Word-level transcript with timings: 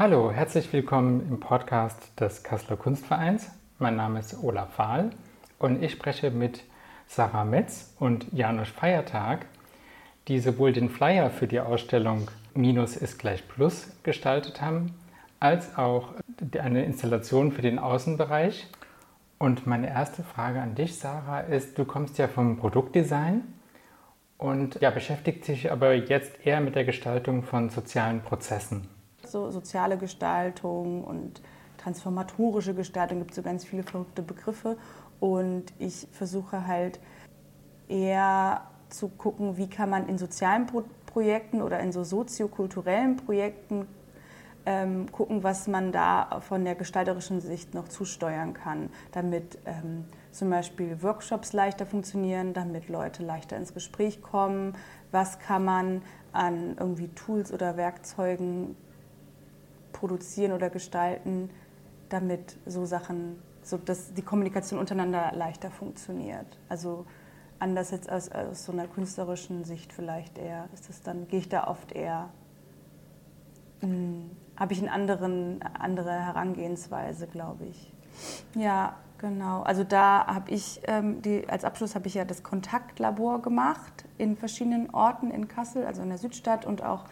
Hallo, 0.00 0.30
herzlich 0.30 0.72
willkommen 0.72 1.26
im 1.28 1.40
Podcast 1.40 2.12
des 2.20 2.44
Kasseler 2.44 2.76
Kunstvereins. 2.76 3.50
Mein 3.80 3.96
Name 3.96 4.20
ist 4.20 4.44
Olaf 4.44 4.74
Fahl 4.74 5.10
und 5.58 5.82
ich 5.82 5.90
spreche 5.90 6.30
mit 6.30 6.62
Sarah 7.08 7.44
Metz 7.44 7.96
und 7.98 8.32
Janusz 8.32 8.68
Feiertag, 8.68 9.46
die 10.28 10.38
sowohl 10.38 10.72
den 10.72 10.88
Flyer 10.88 11.30
für 11.30 11.48
die 11.48 11.58
Ausstellung 11.58 12.28
Minus 12.54 12.96
ist 12.96 13.18
gleich 13.18 13.48
Plus 13.48 13.90
gestaltet 14.04 14.60
haben, 14.60 14.94
als 15.40 15.76
auch 15.76 16.10
eine 16.56 16.84
Installation 16.84 17.50
für 17.50 17.62
den 17.62 17.80
Außenbereich. 17.80 18.68
Und 19.38 19.66
meine 19.66 19.88
erste 19.88 20.22
Frage 20.22 20.60
an 20.60 20.76
dich, 20.76 20.96
Sarah, 20.96 21.40
ist, 21.40 21.76
du 21.76 21.84
kommst 21.84 22.18
ja 22.18 22.28
vom 22.28 22.56
Produktdesign 22.56 23.40
und 24.36 24.80
ja, 24.80 24.90
beschäftigt 24.90 25.48
dich 25.48 25.72
aber 25.72 25.94
jetzt 25.94 26.46
eher 26.46 26.60
mit 26.60 26.76
der 26.76 26.84
Gestaltung 26.84 27.42
von 27.42 27.68
sozialen 27.68 28.20
Prozessen. 28.20 28.88
So 29.30 29.50
soziale 29.50 29.98
Gestaltung 29.98 31.04
und 31.04 31.40
transformatorische 31.76 32.74
Gestaltung 32.74 33.18
gibt 33.18 33.34
so 33.34 33.42
ganz 33.42 33.64
viele 33.64 33.82
verrückte 33.82 34.22
Begriffe. 34.22 34.76
Und 35.20 35.64
ich 35.78 36.06
versuche 36.12 36.66
halt 36.66 37.00
eher 37.88 38.62
zu 38.88 39.08
gucken, 39.08 39.56
wie 39.56 39.68
kann 39.68 39.90
man 39.90 40.08
in 40.08 40.18
sozialen 40.18 40.66
Pro 40.66 40.84
Projekten 41.06 41.62
oder 41.62 41.80
in 41.80 41.90
so 41.90 42.04
soziokulturellen 42.04 43.16
Projekten 43.16 43.86
ähm, 44.66 45.10
gucken, 45.10 45.42
was 45.42 45.66
man 45.66 45.90
da 45.90 46.40
von 46.46 46.64
der 46.64 46.74
gestalterischen 46.74 47.40
Sicht 47.40 47.72
noch 47.72 47.88
zusteuern 47.88 48.52
kann, 48.52 48.90
damit 49.12 49.58
ähm, 49.64 50.04
zum 50.30 50.50
Beispiel 50.50 51.02
Workshops 51.02 51.54
leichter 51.54 51.86
funktionieren, 51.86 52.52
damit 52.52 52.90
Leute 52.90 53.22
leichter 53.22 53.56
ins 53.56 53.72
Gespräch 53.72 54.20
kommen. 54.20 54.76
Was 55.10 55.38
kann 55.38 55.64
man 55.64 56.02
an 56.32 56.76
irgendwie 56.78 57.08
Tools 57.08 57.52
oder 57.52 57.78
Werkzeugen 57.78 58.76
produzieren 59.98 60.52
oder 60.52 60.70
gestalten, 60.70 61.50
damit 62.08 62.56
so 62.66 62.86
Sachen, 62.86 63.42
so 63.62 63.76
dass 63.76 64.14
die 64.14 64.22
Kommunikation 64.22 64.78
untereinander 64.78 65.32
leichter 65.34 65.70
funktioniert. 65.70 66.58
Also 66.68 67.04
anders 67.58 67.90
jetzt 67.90 68.10
aus, 68.10 68.30
aus 68.30 68.64
so 68.64 68.72
einer 68.72 68.86
künstlerischen 68.86 69.64
Sicht 69.64 69.92
vielleicht 69.92 70.38
eher, 70.38 70.68
ist 70.72 70.88
es 70.88 71.02
dann, 71.02 71.26
gehe 71.28 71.40
ich 71.40 71.48
da 71.48 71.66
oft 71.66 71.92
eher, 71.92 72.30
hm, 73.80 74.30
habe 74.56 74.72
ich 74.72 74.80
eine 74.80 74.92
anderen, 74.92 75.62
andere 75.62 76.12
Herangehensweise, 76.12 77.26
glaube 77.26 77.66
ich. 77.66 77.92
Ja, 78.54 78.96
genau. 79.18 79.62
Also 79.62 79.84
da 79.84 80.26
habe 80.26 80.50
ich, 80.50 80.80
ähm, 80.84 81.22
die, 81.22 81.48
als 81.48 81.64
Abschluss 81.64 81.94
habe 81.94 82.06
ich 82.06 82.14
ja 82.14 82.24
das 82.24 82.42
Kontaktlabor 82.42 83.42
gemacht 83.42 84.04
in 84.16 84.36
verschiedenen 84.36 84.90
Orten 84.90 85.30
in 85.30 85.48
Kassel, 85.48 85.84
also 85.84 86.02
in 86.02 86.08
der 86.08 86.18
Südstadt 86.18 86.64
und 86.64 86.82
auch 86.82 87.04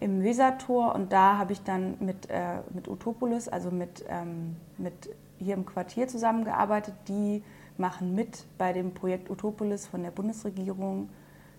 im 0.00 0.22
Wesertor 0.22 0.94
und 0.94 1.12
da 1.12 1.38
habe 1.38 1.52
ich 1.52 1.62
dann 1.62 1.96
mit, 2.00 2.30
äh, 2.30 2.60
mit 2.72 2.88
Utopolis, 2.88 3.48
also 3.48 3.70
mit, 3.70 4.04
ähm, 4.08 4.56
mit 4.76 5.10
hier 5.38 5.54
im 5.54 5.66
Quartier 5.66 6.08
zusammengearbeitet. 6.08 6.94
Die 7.08 7.42
machen 7.76 8.14
mit 8.14 8.46
bei 8.58 8.72
dem 8.72 8.94
Projekt 8.94 9.30
Utopolis 9.30 9.86
von 9.86 10.02
der 10.02 10.10
Bundesregierung. 10.10 11.10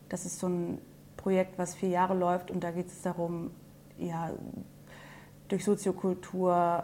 Das 0.10 0.26
ist 0.26 0.40
so 0.40 0.48
ein 0.48 0.82
Projekt, 1.18 1.58
was 1.58 1.76
vier 1.76 1.90
Jahre 1.90 2.14
läuft 2.14 2.52
und 2.52 2.64
da 2.64 2.72
geht 2.72 2.88
es 2.88 3.02
darum, 3.02 3.52
ja, 3.98 4.32
durch 5.50 5.66
Soziokultur 5.66 6.84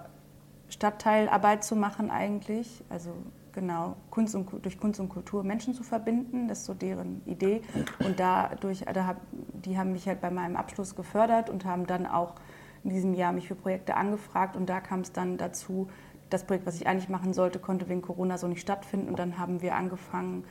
Stadtteilarbeit 0.69 1.63
zu 1.63 1.75
machen 1.75 2.09
eigentlich. 2.09 2.83
Also 2.89 3.11
genau, 3.55 3.95
Kunst 4.11 4.35
und, 4.35 4.63
durch 4.63 4.79
Kunst 4.79 4.99
und 4.99 5.09
Kultur 5.09 5.43
Menschen 5.43 5.73
zu 5.73 5.81
verbinden. 5.81 6.47
Das 6.47 6.59
ist 6.59 6.65
so 6.65 6.75
deren 6.75 7.21
Idee. 7.25 7.61
Und 8.05 8.19
dadurch, 8.19 8.81
da 8.81 9.07
hab, 9.07 9.21
die 9.31 9.77
haben 9.77 9.93
mich 9.93 10.07
halt 10.07 10.21
bei 10.21 10.29
meinem 10.29 10.55
Abschluss 10.55 10.95
gefördert 10.95 11.49
und 11.49 11.65
haben 11.65 11.87
dann 11.87 12.05
auch 12.05 12.35
in 12.83 12.91
diesem 12.91 13.15
Jahr 13.15 13.31
mich 13.31 13.47
für 13.47 13.55
Projekte 13.55 13.95
angefragt. 13.95 14.55
Und 14.55 14.69
da 14.69 14.79
kam 14.79 14.99
es 14.99 15.11
dann 15.11 15.37
dazu, 15.37 15.89
das 16.29 16.43
Projekt, 16.43 16.67
was 16.67 16.75
ich 16.75 16.85
eigentlich 16.85 17.09
machen 17.09 17.33
sollte, 17.33 17.57
konnte 17.57 17.89
wegen 17.89 18.01
Corona 18.01 18.37
so 18.37 18.47
nicht 18.47 18.61
stattfinden. 18.61 19.07
Und 19.07 19.17
dann 19.17 19.39
haben 19.39 19.61
wir 19.61 19.75
angefangen, 19.75 20.43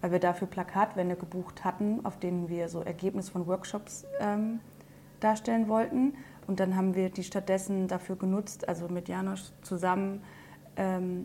weil 0.00 0.10
wir 0.12 0.18
dafür 0.18 0.48
Plakatwände 0.48 1.16
gebucht 1.16 1.64
hatten, 1.64 2.04
auf 2.04 2.18
denen 2.18 2.48
wir 2.48 2.68
so 2.68 2.82
Ergebnisse 2.82 3.32
von 3.32 3.46
Workshops 3.46 4.04
ähm, 4.20 4.60
darstellen 5.20 5.68
wollten. 5.68 6.14
Und 6.46 6.60
dann 6.60 6.76
haben 6.76 6.94
wir 6.94 7.10
die 7.10 7.24
stattdessen 7.24 7.88
dafür 7.88 8.16
genutzt, 8.16 8.68
also 8.68 8.88
mit 8.88 9.08
Janosch 9.08 9.52
zusammen, 9.62 10.22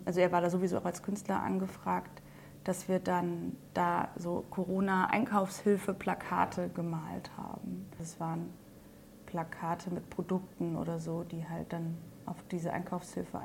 also 0.06 0.20
er 0.20 0.32
war 0.32 0.42
da 0.42 0.50
sowieso 0.50 0.80
auch 0.80 0.86
als 0.86 1.04
Künstler 1.04 1.42
angefragt, 1.42 2.24
dass 2.64 2.88
wir 2.88 3.00
dann 3.00 3.58
da 3.74 4.10
so 4.16 4.46
Corona-Einkaufshilfe-Plakate 4.50 6.70
gemalt 6.70 7.30
haben. 7.38 7.88
Das 7.98 8.20
waren 8.20 8.50
Plakate 9.26 9.92
mit 9.92 10.10
Produkten 10.10 10.76
oder 10.76 11.00
so, 11.00 11.24
die 11.24 11.48
halt 11.48 11.74
dann 11.74 11.98
auf 12.26 12.38
diese 12.52 12.72
Einkaufshilfe 12.72 13.42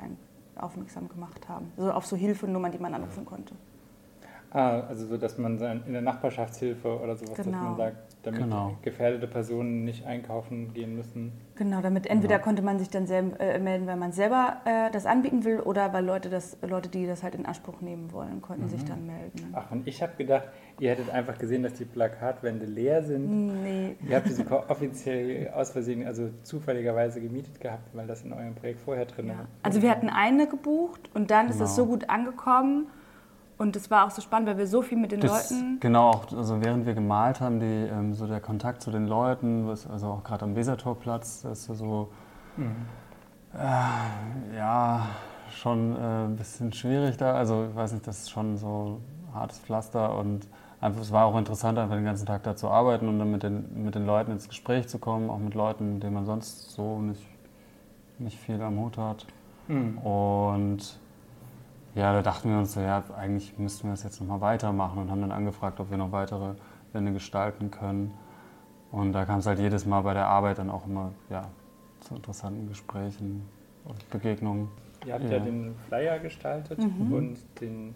aufmerksam 0.55 1.09
gemacht 1.09 1.49
haben. 1.49 1.71
Also 1.77 1.91
auf 1.91 2.05
so 2.05 2.15
Hilfenummern, 2.15 2.71
die 2.71 2.79
man 2.79 2.93
anrufen 2.93 3.25
konnte. 3.25 3.55
Ah, 4.51 4.81
also 4.81 5.05
so, 5.05 5.17
dass 5.17 5.37
man 5.37 5.59
in 5.85 5.93
der 5.93 6.01
Nachbarschaftshilfe 6.01 6.99
oder 6.99 7.15
sowas, 7.15 7.35
genau. 7.35 7.37
dass 7.37 7.45
man 7.45 7.61
genau. 7.61 7.77
sagt, 7.77 7.97
damit 8.23 8.41
genau. 8.41 8.77
gefährdete 8.81 9.27
Personen 9.27 9.83
nicht 9.85 10.05
einkaufen 10.05 10.73
gehen 10.73 10.95
müssen. 10.95 11.31
Genau, 11.55 11.81
damit 11.81 12.07
entweder 12.07 12.35
genau. 12.35 12.45
konnte 12.45 12.61
man 12.63 12.79
sich 12.79 12.89
dann 12.89 13.05
selber, 13.05 13.39
äh, 13.39 13.59
melden, 13.59 13.85
weil 13.85 13.95
man 13.95 14.11
selber 14.11 14.57
äh, 14.65 14.89
das 14.91 15.05
anbieten 15.05 15.43
will, 15.43 15.59
oder 15.59 15.93
weil 15.93 16.03
Leute, 16.03 16.29
das, 16.29 16.57
Leute, 16.67 16.89
die 16.89 17.05
das 17.05 17.21
halt 17.21 17.35
in 17.35 17.45
Anspruch 17.45 17.81
nehmen 17.81 18.11
wollen, 18.11 18.41
konnten 18.41 18.63
mhm. 18.63 18.69
sich 18.69 18.83
dann 18.85 19.05
melden. 19.05 19.53
Ach, 19.53 19.69
und 19.71 19.87
ich 19.87 20.01
habe 20.01 20.13
gedacht, 20.17 20.47
ihr 20.79 20.89
hättet 20.89 21.11
einfach 21.11 21.37
gesehen, 21.37 21.61
dass 21.61 21.73
die 21.73 21.85
Plakatwände 21.85 22.65
leer 22.65 23.03
sind. 23.03 23.63
Nee. 23.63 23.95
Ihr 24.07 24.15
habt 24.15 24.29
sie 24.29 24.43
offiziell 24.47 25.49
aus 25.49 25.71
Versehen, 25.71 26.07
also 26.07 26.29
zufälligerweise 26.41 27.21
gemietet 27.21 27.59
gehabt, 27.61 27.93
weil 27.93 28.07
das 28.07 28.23
in 28.23 28.33
eurem 28.33 28.55
Projekt 28.55 28.79
vorher 28.79 29.05
drin 29.05 29.27
ja. 29.27 29.37
war. 29.37 29.47
Also 29.61 29.81
wir 29.83 29.91
hatten 29.91 30.09
eine 30.09 30.47
gebucht 30.47 31.09
und 31.13 31.29
dann 31.29 31.49
ist 31.49 31.61
das 31.61 31.75
genau. 31.75 31.87
so 31.87 31.91
gut 31.91 32.09
angekommen 32.09 32.87
und 33.59 33.75
es 33.75 33.91
war 33.91 34.07
auch 34.07 34.09
so 34.09 34.21
spannend, 34.21 34.47
weil 34.47 34.57
wir 34.57 34.67
so 34.67 34.81
viel 34.81 34.97
mit 34.97 35.11
den 35.11 35.19
das, 35.19 35.51
Leuten. 35.51 35.79
Genau, 35.81 36.09
auch 36.11 36.31
also 36.31 36.63
während 36.63 36.85
wir 36.85 36.93
gemalt 36.93 37.41
haben, 37.41 37.59
die, 37.59 37.65
ähm, 37.65 38.13
so 38.13 38.25
der 38.25 38.39
Kontakt 38.39 38.81
zu 38.81 38.89
den 38.89 39.05
Leuten, 39.05 39.67
was, 39.67 39.85
also 39.85 40.07
auch 40.07 40.23
gerade 40.23 40.45
am 40.45 40.55
Wesertorplatz, 40.55 41.41
das 41.41 41.67
ist 41.67 41.77
so, 41.77 42.09
mhm. 42.55 42.75
äh, 43.53 44.57
ja, 44.57 45.07
schon 45.51 45.95
äh, 45.95 45.99
ein 45.99 46.37
bisschen 46.37 46.71
schwierig 46.71 47.17
da. 47.17 47.33
Also, 47.33 47.67
ich 47.69 47.75
weiß 47.75 47.91
nicht, 47.91 48.07
das 48.07 48.19
ist 48.19 48.31
schon 48.31 48.55
so 48.55 49.01
hartes 49.33 49.59
Pflaster 49.59 50.17
und 50.17 50.47
einfach, 50.79 51.01
es 51.01 51.11
war 51.11 51.25
auch 51.25 51.37
interessant, 51.37 51.77
einfach 51.77 51.95
den 51.95 52.05
ganzen 52.05 52.25
Tag 52.25 52.43
da 52.43 52.55
zu 52.55 52.69
arbeiten 52.69 53.09
und 53.09 53.19
dann 53.19 53.29
mit 53.29 53.43
den, 53.43 53.83
mit 53.83 53.93
den 53.93 54.05
Leuten 54.05 54.31
ins 54.31 54.47
Gespräch 54.47 54.87
zu 54.87 54.99
kommen, 54.99 55.29
auch 55.29 55.37
mit 55.37 55.53
Leuten, 55.53 55.99
denen 55.99 56.13
man 56.13 56.25
sonst 56.25 56.71
so 56.71 56.99
nicht, 57.01 57.27
nicht 58.19 58.39
viel 58.39 58.61
am 58.61 58.79
Hut 58.79 58.97
hat. 58.97 59.25
Mhm. 59.67 59.97
Und 59.97 60.97
ja, 61.95 62.13
da 62.13 62.21
dachten 62.21 62.49
wir 62.49 62.57
uns, 62.57 62.75
ja, 62.75 63.03
eigentlich 63.17 63.57
müssten 63.57 63.87
wir 63.87 63.91
das 63.91 64.03
jetzt 64.03 64.19
nochmal 64.19 64.41
weitermachen 64.41 64.99
und 64.99 65.11
haben 65.11 65.21
dann 65.21 65.31
angefragt, 65.31 65.79
ob 65.79 65.89
wir 65.89 65.97
noch 65.97 66.11
weitere 66.11 66.53
Wände 66.93 67.13
gestalten 67.13 67.71
können. 67.71 68.13
Und 68.91 69.13
da 69.13 69.25
kam 69.25 69.39
es 69.39 69.45
halt 69.45 69.59
jedes 69.59 69.85
Mal 69.85 70.01
bei 70.01 70.13
der 70.13 70.27
Arbeit 70.27 70.59
dann 70.59 70.69
auch 70.69 70.85
immer 70.85 71.11
ja, 71.29 71.47
zu 72.01 72.15
interessanten 72.15 72.67
Gesprächen 72.67 73.43
und 73.85 74.09
Begegnungen. 74.09 74.69
Ihr 75.05 75.13
habt 75.13 75.25
ja, 75.25 75.37
ja 75.37 75.39
den 75.39 75.75
Flyer 75.87 76.19
gestaltet 76.19 76.79
mhm. 76.79 77.13
und 77.13 77.37
den, 77.61 77.95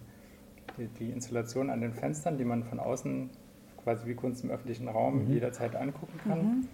die, 0.77 0.87
die, 0.87 1.09
Installation 1.11 1.69
an 1.69 1.81
den 1.81 1.93
Fenstern, 1.93 2.37
die 2.37 2.45
man 2.45 2.63
von 2.63 2.79
außen 2.79 3.29
quasi 3.83 4.07
wie 4.07 4.15
Kunst 4.15 4.43
im 4.43 4.51
öffentlichen 4.51 4.87
Raum 4.87 5.25
mhm. 5.25 5.33
jederzeit 5.33 5.75
angucken 5.75 6.19
kann. 6.23 6.39
Mhm. 6.39 6.67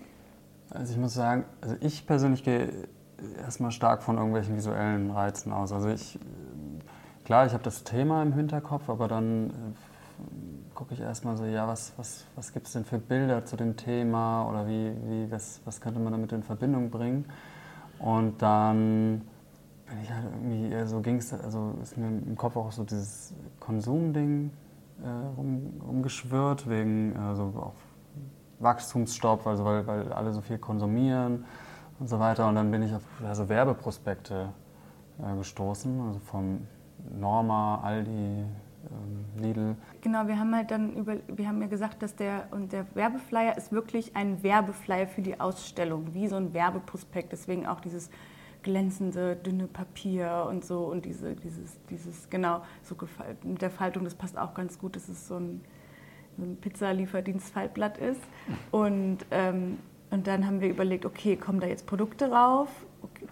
Also 0.69 0.93
ich 0.93 0.99
muss 0.99 1.13
sagen, 1.13 1.45
also 1.61 1.75
ich 1.79 2.05
persönlich 2.05 2.43
gehe 2.43 2.87
erstmal 3.37 3.71
stark 3.71 4.03
von 4.03 4.17
irgendwelchen 4.17 4.55
visuellen 4.55 5.09
Reizen 5.11 5.51
aus. 5.51 5.71
Also 5.71 5.89
ich 5.89 6.19
klar, 7.29 7.45
ich 7.45 7.53
habe 7.53 7.63
das 7.63 7.83
Thema 7.83 8.23
im 8.23 8.33
Hinterkopf, 8.33 8.89
aber 8.89 9.07
dann 9.07 9.51
äh, 9.51 10.73
gucke 10.73 10.95
ich 10.95 10.99
erstmal 10.99 11.37
so, 11.37 11.45
ja, 11.45 11.67
was, 11.67 11.93
was, 11.95 12.25
was 12.35 12.53
gibt 12.53 12.65
es 12.65 12.73
denn 12.73 12.85
für 12.85 12.97
Bilder 12.97 13.45
zu 13.45 13.55
dem 13.55 13.77
Thema 13.77 14.49
oder 14.49 14.65
wie, 14.65 14.91
wie, 15.05 15.31
was, 15.31 15.61
was 15.63 15.79
könnte 15.79 15.99
man 15.99 16.11
damit 16.11 16.31
in 16.31 16.41
Verbindung 16.41 16.89
bringen? 16.89 17.25
Und 17.99 18.41
dann 18.41 19.21
bin 19.85 20.01
ich 20.01 20.11
halt 20.11 20.25
irgendwie, 20.25 20.87
so 20.87 21.01
ging 21.01 21.17
es, 21.17 21.31
also 21.31 21.75
ist 21.83 21.99
mir 21.99 22.07
im 22.07 22.35
Kopf 22.35 22.55
auch 22.55 22.71
so 22.71 22.83
dieses 22.83 23.35
Konsumding 23.59 24.49
äh, 25.03 25.37
rum, 25.37 25.79
rumgeschwirrt, 25.87 26.67
wegen 26.67 27.15
also 27.15 27.53
auch 27.57 27.75
Wachstumsstopp, 28.57 29.45
also 29.45 29.65
weil, 29.65 29.85
weil 29.85 30.11
alle 30.13 30.33
so 30.33 30.41
viel 30.41 30.57
konsumieren 30.57 31.45
und 31.99 32.09
so 32.09 32.19
weiter. 32.19 32.47
Und 32.47 32.55
dann 32.55 32.71
bin 32.71 32.81
ich 32.81 32.95
auf 32.95 33.03
also 33.23 33.47
Werbeprospekte 33.49 34.49
äh, 35.19 35.37
gestoßen, 35.37 36.01
also 36.07 36.17
vom 36.17 36.61
Norma, 37.19 37.81
Aldi, 37.83 38.09
ähm, 38.09 39.41
Lidl. 39.41 39.75
Genau, 40.01 40.27
wir 40.27 40.39
haben 40.39 40.55
halt 40.55 40.71
dann 40.71 40.93
über, 40.93 41.17
wir 41.27 41.47
haben 41.47 41.61
ja 41.61 41.67
gesagt, 41.67 42.01
dass 42.01 42.15
der 42.15 42.47
und 42.51 42.71
der 42.71 42.85
Werbeflyer 42.95 43.57
ist 43.57 43.71
wirklich 43.71 44.15
ein 44.15 44.41
Werbeflyer 44.43 45.07
für 45.07 45.21
die 45.21 45.39
Ausstellung, 45.39 46.13
wie 46.13 46.27
so 46.27 46.35
ein 46.35 46.53
Werbeprospekt. 46.53 47.31
Deswegen 47.31 47.65
auch 47.65 47.79
dieses 47.79 48.09
glänzende, 48.63 49.35
dünne 49.35 49.67
Papier 49.67 50.45
und 50.49 50.65
so 50.65 50.85
und 50.85 51.05
diese, 51.05 51.35
dieses, 51.35 51.79
dieses, 51.89 52.29
genau, 52.29 52.61
so 52.83 52.95
mit 53.43 53.61
der 53.61 53.71
Faltung, 53.71 54.03
das 54.03 54.15
passt 54.15 54.37
auch 54.37 54.53
ganz 54.53 54.79
gut, 54.79 54.95
dass 54.95 55.07
es 55.07 55.27
so 55.27 55.35
ein, 55.35 55.61
so 56.37 56.43
ein 56.43 56.57
Pizzalieferdienst-Faltblatt 56.57 57.97
ist. 57.97 58.21
Und, 58.71 59.19
ähm, 59.31 59.79
und 60.11 60.27
dann 60.27 60.45
haben 60.45 60.59
wir 60.59 60.69
überlegt, 60.69 61.05
okay, 61.05 61.37
kommen 61.37 61.59
da 61.59 61.67
jetzt 61.67 61.85
Produkte 61.85 62.31
rauf? 62.31 62.69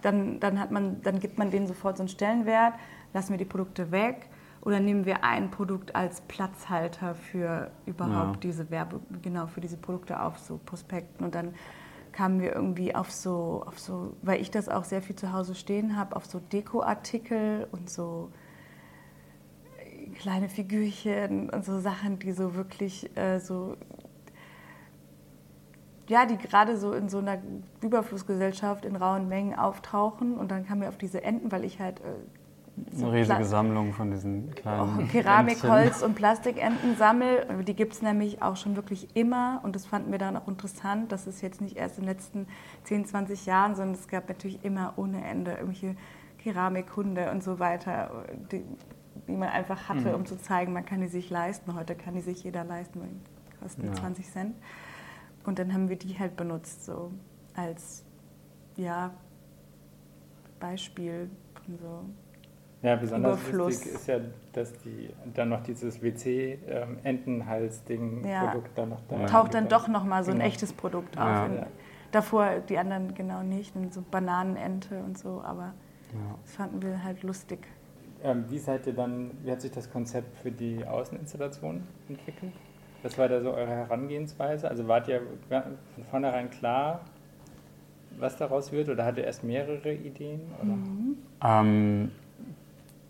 dann, 0.02 0.40
dann, 0.40 0.60
hat 0.60 0.70
man, 0.70 1.02
dann 1.02 1.18
gibt 1.20 1.38
man 1.38 1.50
denen 1.50 1.66
sofort 1.66 1.96
so 1.96 2.02
einen 2.02 2.08
Stellenwert, 2.08 2.74
lassen 3.18 3.30
wir 3.30 3.38
die 3.38 3.44
Produkte 3.44 3.90
weg 3.90 4.28
oder 4.60 4.78
nehmen 4.78 5.04
wir 5.04 5.24
ein 5.24 5.50
Produkt 5.50 5.96
als 5.96 6.20
Platzhalter 6.20 7.16
für 7.16 7.72
überhaupt 7.84 8.36
ja. 8.36 8.40
diese 8.50 8.70
Werbe, 8.70 9.00
genau, 9.22 9.48
für 9.48 9.60
diese 9.60 9.76
Produkte 9.76 10.22
auf 10.22 10.38
so 10.38 10.60
Prospekten 10.64 11.24
und 11.24 11.34
dann 11.34 11.54
kamen 12.12 12.40
wir 12.40 12.54
irgendwie 12.54 12.94
auf 12.94 13.10
so, 13.10 13.64
auf 13.66 13.80
so, 13.80 14.14
weil 14.22 14.40
ich 14.40 14.52
das 14.52 14.68
auch 14.68 14.84
sehr 14.84 15.02
viel 15.02 15.16
zu 15.16 15.32
Hause 15.32 15.56
stehen 15.56 15.96
habe, 15.96 16.14
auf 16.14 16.26
so 16.26 16.38
Dekoartikel 16.38 17.66
und 17.72 17.90
so 17.90 18.30
kleine 20.20 20.48
Figürchen 20.48 21.50
und 21.50 21.64
so 21.64 21.80
Sachen, 21.80 22.20
die 22.20 22.30
so 22.30 22.54
wirklich 22.54 23.16
äh, 23.16 23.40
so 23.40 23.76
ja, 26.08 26.24
die 26.24 26.38
gerade 26.38 26.78
so 26.78 26.92
in 26.92 27.08
so 27.08 27.18
einer 27.18 27.38
Überflussgesellschaft 27.82 28.84
in 28.84 28.96
rauen 28.96 29.28
Mengen 29.28 29.58
auftauchen. 29.58 30.38
Und 30.38 30.50
dann 30.50 30.66
kamen 30.66 30.80
wir 30.80 30.88
auf 30.88 30.96
diese 30.96 31.22
Enten, 31.22 31.52
weil 31.52 31.64
ich 31.64 31.80
halt. 31.80 32.00
Äh, 32.00 32.37
so 32.92 33.06
eine 33.06 33.16
riesige 33.16 33.36
Pla 33.36 33.44
Sammlung 33.44 33.92
von 33.92 34.10
diesen 34.10 34.54
kleinen. 34.54 35.00
Oh, 35.00 35.06
Keramik, 35.06 35.62
Holz 35.62 36.02
und 36.04 36.14
Plastikenten 36.14 36.96
sammel. 36.96 37.64
Die 37.66 37.74
gibt 37.74 37.94
es 37.94 38.02
nämlich 38.02 38.42
auch 38.42 38.56
schon 38.56 38.76
wirklich 38.76 39.08
immer. 39.14 39.60
Und 39.62 39.76
das 39.76 39.86
fanden 39.86 40.10
wir 40.10 40.18
dann 40.18 40.36
auch 40.36 40.48
interessant. 40.48 41.12
Das 41.12 41.26
ist 41.26 41.40
jetzt 41.40 41.60
nicht 41.60 41.76
erst 41.76 41.98
in 41.98 42.04
den 42.04 42.10
letzten 42.10 42.46
10, 42.84 43.06
20 43.06 43.46
Jahren, 43.46 43.74
sondern 43.74 43.94
es 43.94 44.08
gab 44.08 44.28
natürlich 44.28 44.64
immer 44.64 44.94
ohne 44.96 45.24
Ende 45.24 45.52
irgendwelche 45.52 45.96
Keramikhunde 46.38 47.30
und 47.30 47.42
so 47.42 47.58
weiter, 47.58 48.24
die, 48.52 48.64
die 49.26 49.36
man 49.36 49.48
einfach 49.48 49.88
hatte, 49.88 50.10
mhm. 50.10 50.14
um 50.14 50.26
zu 50.26 50.38
zeigen, 50.38 50.72
man 50.72 50.84
kann 50.84 51.00
die 51.00 51.08
sich 51.08 51.30
leisten. 51.30 51.74
Heute 51.74 51.94
kann 51.94 52.14
die 52.14 52.20
sich 52.20 52.44
jeder 52.44 52.64
leisten, 52.64 53.00
weil 53.00 53.08
die 53.08 53.56
kosten 53.62 53.86
ja. 53.86 53.92
20 53.92 54.30
Cent. 54.30 54.54
Und 55.44 55.58
dann 55.58 55.72
haben 55.72 55.88
wir 55.88 55.96
die 55.96 56.18
halt 56.18 56.36
benutzt, 56.36 56.84
so 56.84 57.10
als 57.54 58.04
ja, 58.76 59.12
Beispiel 60.60 61.30
von 61.64 61.78
so. 61.78 62.04
Ja, 62.82 62.94
besonders 62.94 63.40
Überfluss. 63.40 63.80
wichtig 63.80 63.94
ist 63.94 64.06
ja, 64.06 64.20
dass 64.52 64.72
die 64.78 65.10
dann 65.34 65.48
noch 65.48 65.64
dieses 65.64 66.00
WC-Entenhals-Ding 66.00 68.22
ähm, 68.22 68.30
ja. 68.30 68.46
Produkt 68.46 68.78
dann 68.78 68.90
noch 68.90 69.00
da 69.08 69.26
taucht 69.26 69.54
dann 69.54 69.68
doch 69.68 69.88
noch 69.88 70.04
mal 70.04 70.22
so 70.22 70.30
genau. 70.30 70.44
ein 70.44 70.50
echtes 70.50 70.72
Produkt 70.72 71.18
auf. 71.18 71.24
Ja. 71.24 71.48
Ja. 71.48 71.66
Davor 72.12 72.60
die 72.68 72.78
anderen 72.78 73.14
genau 73.14 73.42
nicht, 73.42 73.74
so 73.90 74.04
Bananenente 74.08 75.02
und 75.02 75.18
so, 75.18 75.42
aber 75.44 75.74
das 76.44 76.54
fanden 76.54 76.80
wir 76.80 77.02
halt 77.02 77.22
lustig. 77.22 77.66
Ähm, 78.22 78.44
wie 78.48 78.58
seid 78.58 78.86
ihr 78.86 78.94
dann, 78.94 79.30
wie 79.42 79.50
hat 79.50 79.60
sich 79.60 79.70
das 79.70 79.90
Konzept 79.90 80.36
für 80.38 80.50
die 80.50 80.84
Außeninstallation 80.84 81.86
entwickelt? 82.08 82.52
Was 83.02 83.18
war 83.18 83.28
da 83.28 83.40
so 83.40 83.52
eure 83.52 83.70
Herangehensweise? 83.70 84.68
Also 84.68 84.88
wart 84.88 85.06
ihr 85.08 85.22
von 85.48 86.04
vornherein 86.10 86.50
klar, 86.50 87.02
was 88.18 88.36
daraus 88.36 88.72
wird 88.72 88.88
oder 88.88 89.04
hattet 89.04 89.18
ihr 89.18 89.24
erst 89.24 89.44
mehrere 89.44 89.92
Ideen? 89.92 90.40
Mhm. 90.62 91.16
Ähm, 91.44 92.10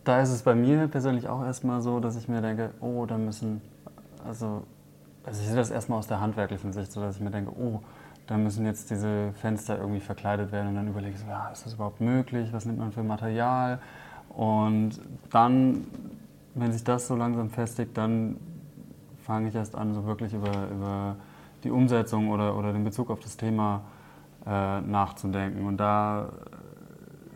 da 0.08 0.22
ist 0.22 0.30
es 0.30 0.40
bei 0.40 0.54
mir 0.54 0.88
persönlich 0.88 1.28
auch 1.28 1.44
erstmal 1.44 1.82
so, 1.82 2.00
dass 2.00 2.16
ich 2.16 2.28
mir 2.28 2.40
denke, 2.40 2.70
oh, 2.80 3.04
da 3.04 3.18
müssen, 3.18 3.60
also, 4.26 4.62
also 5.22 5.40
ich 5.42 5.46
sehe 5.46 5.56
das 5.56 5.70
erstmal 5.70 5.98
aus 5.98 6.06
der 6.06 6.18
handwerklichen 6.18 6.72
Sicht, 6.72 6.90
so 6.90 7.02
dass 7.02 7.16
ich 7.16 7.20
mir 7.20 7.30
denke, 7.30 7.52
oh, 7.52 7.82
da 8.26 8.38
müssen 8.38 8.64
jetzt 8.64 8.90
diese 8.90 9.32
Fenster 9.34 9.78
irgendwie 9.78 10.00
verkleidet 10.00 10.50
werden 10.50 10.68
und 10.68 10.76
dann 10.76 10.88
überlege 10.88 11.12
ich 11.12 11.20
so, 11.20 11.26
ja, 11.26 11.50
ist 11.50 11.66
das 11.66 11.74
überhaupt 11.74 12.00
möglich? 12.00 12.54
Was 12.54 12.64
nimmt 12.64 12.78
man 12.78 12.90
für 12.90 13.02
Material? 13.02 13.80
Und 14.30 14.92
dann, 15.30 15.86
wenn 16.54 16.72
sich 16.72 16.84
das 16.84 17.06
so 17.06 17.14
langsam 17.14 17.50
festigt, 17.50 17.96
dann 17.98 18.38
fange 19.24 19.48
ich 19.48 19.54
erst 19.54 19.74
an, 19.74 19.92
so 19.92 20.06
wirklich 20.06 20.32
über, 20.32 20.70
über 20.70 21.16
die 21.64 21.70
Umsetzung 21.70 22.30
oder, 22.30 22.56
oder 22.56 22.72
den 22.72 22.84
Bezug 22.84 23.10
auf 23.10 23.20
das 23.20 23.36
Thema 23.36 23.82
äh, 24.46 24.80
nachzudenken. 24.80 25.66
Und 25.66 25.76
da 25.76 26.28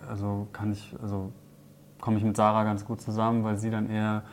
äh, 0.06 0.08
also 0.08 0.48
kann 0.54 0.72
ich, 0.72 0.94
also 1.02 1.32
komme 2.02 2.18
ich 2.18 2.24
mit 2.24 2.36
Sarah 2.36 2.64
ganz 2.64 2.84
gut 2.84 3.00
zusammen, 3.00 3.44
weil 3.44 3.56
sie 3.56 3.70
dann 3.70 3.88
eher 3.88 4.24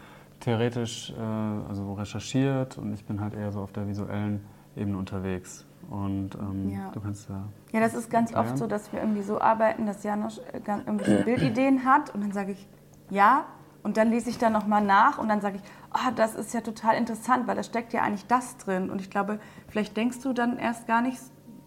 theoretisch 0.41 1.11
äh, 1.11 1.69
also 1.69 1.93
recherchiert 1.93 2.77
und 2.77 2.93
ich 2.93 3.05
bin 3.05 3.21
halt 3.21 3.35
eher 3.35 3.53
so 3.53 3.61
auf 3.61 3.71
der 3.71 3.87
visuellen 3.87 4.43
Ebene 4.75 4.97
unterwegs. 4.97 5.65
Und 5.89 6.35
ähm, 6.35 6.71
ja. 6.71 6.89
du 6.91 6.99
kannst 6.99 7.29
ja. 7.29 7.43
Ja, 7.71 7.79
das 7.79 7.93
ist 7.93 8.09
ganz 8.09 8.33
oft 8.33 8.57
so, 8.57 8.67
dass 8.67 8.91
wir 8.91 8.99
irgendwie 8.99 9.21
so 9.21 9.39
arbeiten, 9.39 9.85
dass 9.85 10.03
Janosch 10.03 10.39
äh, 10.51 10.59
irgendwelche 10.67 11.23
Bildideen 11.25 11.85
hat 11.85 12.13
und 12.13 12.21
dann 12.21 12.31
sage 12.31 12.51
ich, 12.51 12.67
ja, 13.09 13.45
und 13.81 13.97
dann 13.97 14.09
lese 14.09 14.29
ich 14.29 14.37
da 14.37 14.49
nochmal 14.49 14.83
nach 14.83 15.19
und 15.19 15.29
dann 15.29 15.39
sage 15.39 15.57
ich, 15.57 15.61
oh, 15.93 16.11
das 16.15 16.35
ist 16.35 16.53
ja 16.53 16.61
total 16.61 16.95
interessant, 16.95 17.47
weil 17.47 17.55
da 17.55 17.63
steckt 17.63 17.93
ja 17.93 18.01
eigentlich 18.01 18.25
das 18.27 18.57
drin. 18.57 18.89
Und 18.89 18.99
ich 18.99 19.09
glaube, 19.09 19.39
vielleicht 19.67 19.95
denkst 19.95 20.21
du 20.21 20.33
dann 20.33 20.57
erst 20.57 20.85
gar 20.87 21.01
nicht, 21.01 21.19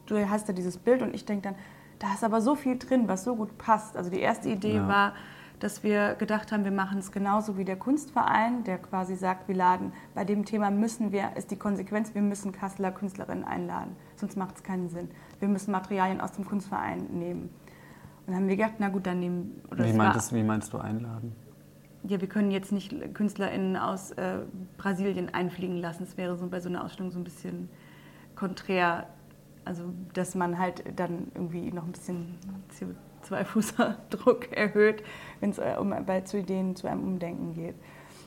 du 0.07 0.29
hast 0.29 0.49
ja 0.49 0.55
dieses 0.55 0.79
Bild 0.79 1.01
und 1.03 1.15
ich 1.15 1.25
denke 1.25 1.49
dann, 1.49 1.55
da 2.01 2.13
ist 2.13 2.25
aber 2.25 2.41
so 2.41 2.55
viel 2.55 2.79
drin, 2.79 3.07
was 3.07 3.25
so 3.25 3.37
gut 3.37 3.57
passt. 3.57 3.97
Also 3.97 4.11
die 4.11 4.21
erste 4.21 4.49
Idee 4.49 4.77
ja. 4.77 4.89
war, 4.89 5.13
dass 5.63 5.83
wir 5.83 6.15
gedacht 6.17 6.51
haben, 6.51 6.65
wir 6.65 6.73
machen 6.73 6.99
es 6.99 7.13
genauso 7.13 7.57
wie 7.57 7.65
der 7.65 7.77
Kunstverein, 7.77 8.65
der 8.65 8.79
quasi 8.79 9.15
sagt, 9.15 9.47
wir 9.47 9.55
laden, 9.55 9.93
bei 10.15 10.25
dem 10.25 10.45
Thema 10.45 10.71
müssen 10.71 11.13
wir, 11.13 11.37
ist 11.37 11.51
die 11.51 11.57
Konsequenz, 11.57 12.15
wir 12.15 12.23
müssen 12.23 12.51
Kasseler 12.51 12.91
Künstlerinnen 12.91 13.45
einladen, 13.45 13.95
sonst 14.17 14.37
macht 14.37 14.57
es 14.57 14.63
keinen 14.63 14.89
Sinn. 14.89 15.09
Wir 15.39 15.49
müssen 15.49 15.71
Materialien 15.71 16.21
aus 16.21 16.33
dem 16.33 16.45
Kunstverein 16.45 17.07
nehmen. 17.13 17.43
Und 17.43 18.29
dann 18.29 18.37
haben 18.37 18.49
wir 18.49 18.57
gedacht, 18.57 18.75
na 18.79 18.89
gut, 18.89 19.07
dann 19.07 19.21
nehmen... 19.21 19.63
Wie, 19.71 19.93
meintest, 19.93 20.33
wie 20.33 20.43
meinst 20.43 20.73
du 20.73 20.79
einladen? 20.79 21.35
ja, 22.05 22.21
wir 22.21 22.29
können 22.29 22.51
jetzt 22.51 22.73
nicht 22.73 23.15
KünstlerInnen 23.15 23.77
aus 23.77 24.11
äh, 24.13 24.39
Brasilien 24.77 25.33
einfliegen 25.33 25.77
lassen. 25.77 26.05
Das 26.05 26.17
wäre 26.17 26.37
so 26.37 26.49
bei 26.49 26.61
so 26.61 26.69
einer 26.69 26.85
Ausstellung 26.85 27.13
so 27.13 27.21
ein 27.21 27.25
bisschen 27.25 27.69
konträr. 28.35 29.07
Also, 29.65 29.93
dass 30.13 30.35
man 30.35 30.59
halt 30.59 30.83
dann 30.97 31.31
irgendwie 31.35 31.71
noch 31.71 31.85
ein 31.85 31.93
bisschen 31.93 32.35
CO2-Fußabdruck 33.25 34.53
erhöht, 34.53 35.03
wenn 35.41 35.51
es 35.51 35.59
äh, 35.59 35.77
um, 35.79 35.95
bei 36.07 36.21
zu 36.23 36.39
Ideen 36.39 36.77
zu 36.77 36.89
einem 36.89 37.03
Umdenken 37.05 37.55
geht. 37.55 37.75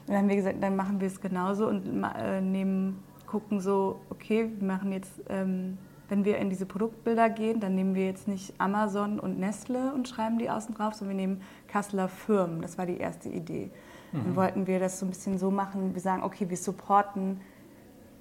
Und 0.08 0.10
dann 0.10 0.18
haben 0.18 0.30
wir 0.30 0.36
gesagt, 0.36 0.62
dann 0.62 0.76
machen 0.76 1.00
wir 1.00 1.08
es 1.08 1.20
genauso 1.20 1.68
und 1.68 2.04
äh, 2.04 2.42
nehmen, 2.42 3.04
gucken 3.26 3.60
so, 3.60 4.00
okay, 4.10 4.52
wir 4.60 4.68
machen 4.68 4.92
jetzt 4.92 5.22
ähm, 5.30 5.78
wenn 6.10 6.26
wir 6.26 6.38
in 6.38 6.50
diese 6.50 6.66
Produktbilder 6.66 7.30
gehen, 7.30 7.60
dann 7.60 7.76
nehmen 7.76 7.96
wir 7.96 8.06
jetzt 8.06 8.28
nicht 8.28 8.54
Amazon 8.60 9.20
und 9.20 9.40
Nestle 9.40 9.94
und 9.94 10.08
schreiben 10.08 10.38
die 10.38 10.50
außen 10.50 10.76
drauf, 10.76 10.94
sondern 10.94 11.18
wir 11.18 11.26
nehmen 11.26 11.42
Kasseler 11.68 12.08
Firmen. 12.08 12.62
Das 12.62 12.78
war 12.78 12.86
die 12.86 12.98
erste 12.98 13.30
Idee. 13.30 13.72
Mhm. 14.12 14.24
Dann 14.24 14.36
wollten 14.36 14.68
wir 14.68 14.80
das 14.80 15.00
so 15.00 15.06
ein 15.06 15.10
bisschen 15.10 15.38
so 15.38 15.50
machen, 15.50 15.94
wir 15.94 16.02
sagen, 16.02 16.24
okay, 16.24 16.50
wir 16.50 16.58
supporten, 16.58 17.42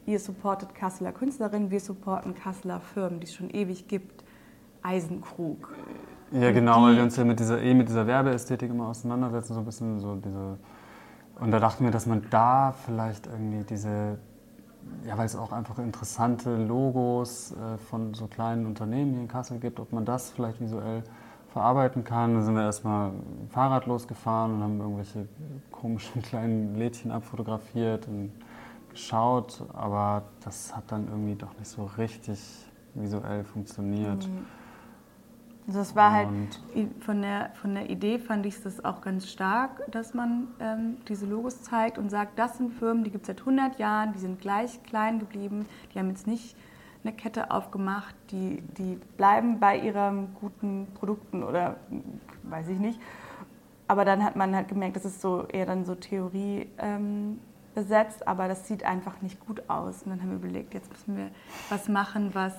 ihr 0.06 0.19
supportet 0.19 0.75
Kasseler 0.75 1.12
Künstlerinnen, 1.12 1.71
wir 1.71 1.81
supporten 1.81 2.35
Kasseler 2.35 2.81
Firmen, 2.81 3.21
die 3.21 3.26
es 3.26 3.35
schon 3.35 3.50
ewig 3.50 3.87
gibt. 3.88 4.25
Eisenkrug. 4.82 5.75
Ja, 6.34 6.50
genau, 6.50 6.82
weil 6.82 6.96
wir 6.96 7.02
uns 7.02 7.16
ja 7.16 7.25
mit 7.25 7.38
dieser, 7.38 7.62
eh 7.62 7.75
mit 7.75 7.88
dieser 7.88 8.06
Werbeästhetik 8.06 8.70
immer 8.70 8.88
auseinandersetzen, 8.88 9.54
so 9.54 9.61
ein 9.61 9.64
bisschen 9.64 10.00
so 10.00 10.16
diese. 10.16 10.59
Und 11.40 11.50
da 11.50 11.61
dachten 11.61 11.85
wir, 11.85 11.90
dass 11.90 12.06
man 12.06 12.26
da 12.30 12.73
vielleicht 12.73 13.26
irgendwie 13.26 13.64
diese 13.64 14.18
ja, 15.06 15.16
weil 15.18 15.26
es 15.26 15.37
auch 15.37 15.52
einfach 15.52 15.78
interessante 15.78 16.56
Logos 16.56 17.52
äh, 17.52 17.78
von 17.78 18.14
so 18.14 18.26
kleinen 18.26 18.66
Unternehmen 18.66 19.12
hier 19.12 19.23
in 19.23 19.28
Kassel 19.28 19.59
gibt, 19.59 19.80
ob 19.80 19.92
man 19.92 20.04
das 20.04 20.30
vielleicht 20.30 20.61
visuell 20.61 21.02
verarbeiten 21.52 22.04
kann. 22.04 22.35
Da 22.35 22.42
sind 22.42 22.54
wir 22.54 22.62
erstmal 22.62 23.12
Fahrrad 23.50 23.87
losgefahren 23.87 24.54
und 24.54 24.62
haben 24.62 24.80
irgendwelche 24.80 25.28
komischen 25.70 26.23
kleinen 26.23 26.75
Lädchen 26.75 27.11
abfotografiert 27.11 28.09
und 28.09 28.32
geschaut, 28.90 29.64
aber 29.73 30.23
das 30.44 30.75
hat 30.76 30.85
dann 30.88 31.09
irgendwie 31.09 31.35
doch 31.35 31.56
nicht 31.59 31.68
so 31.68 31.85
richtig 31.99 32.40
visuell 32.94 33.44
funktioniert. 33.44 34.26
Mhm. 34.28 34.63
Also 35.66 35.78
das 35.78 35.97
war 35.97 36.12
halt 36.12 36.28
von 37.00 37.23
der, 37.23 37.50
von 37.54 37.75
der 37.75 37.88
Idee 37.88 38.18
fand 38.18 38.44
ich 38.44 38.62
das 38.62 38.85
auch 38.85 39.00
ganz 39.00 39.30
stark, 39.30 39.90
dass 39.90 40.12
man 40.12 40.49
ähm, 40.61 40.99
diese 41.09 41.25
Logos 41.25 41.62
zeigt 41.62 41.97
und 41.97 42.11
sagt, 42.11 42.38
das 42.38 42.59
sind 42.59 42.75
Firmen, 42.75 43.02
die 43.02 43.11
gibt 43.11 43.23
es 43.23 43.28
seit 43.28 43.40
100 43.40 43.78
Jahren, 43.78 44.12
die 44.12 44.18
sind 44.18 44.40
gleich 44.40 44.83
klein 44.83 45.18
geblieben, 45.18 45.66
die 45.92 45.99
haben 45.99 46.11
jetzt 46.11 46.26
nicht 46.26 46.54
eine 47.02 47.14
Kette 47.14 47.50
aufgemacht, 47.50 48.14
die, 48.30 48.62
die 48.76 48.99
bleiben 49.16 49.59
bei 49.59 49.78
ihren 49.78 50.35
guten 50.35 50.87
Produkten 50.94 51.42
oder 51.42 51.76
weiß 52.42 52.68
ich 52.68 52.78
nicht. 52.78 53.00
Aber 53.88 54.04
dann 54.04 54.23
hat 54.23 54.37
man 54.37 54.54
halt 54.54 54.68
gemerkt, 54.68 54.97
das 54.97 55.04
ist 55.04 55.21
so 55.21 55.47
eher 55.47 55.66
dann 55.66 55.85
so 55.85 55.94
Theorie 55.94 56.68
ähm, 56.78 57.38
besetzt, 57.75 58.26
aber 58.26 58.49
das 58.49 58.66
sieht 58.68 58.85
einfach 58.85 59.21
nicht 59.21 59.44
gut 59.47 59.68
aus. 59.68 60.02
Und 60.02 60.11
dann 60.11 60.23
haben 60.23 60.30
wir 60.30 60.37
überlegt, 60.37 60.75
jetzt 60.75 60.90
müssen 60.90 61.16
wir 61.16 61.30
was 61.68 61.88
machen, 61.88 62.30
was 62.35 62.54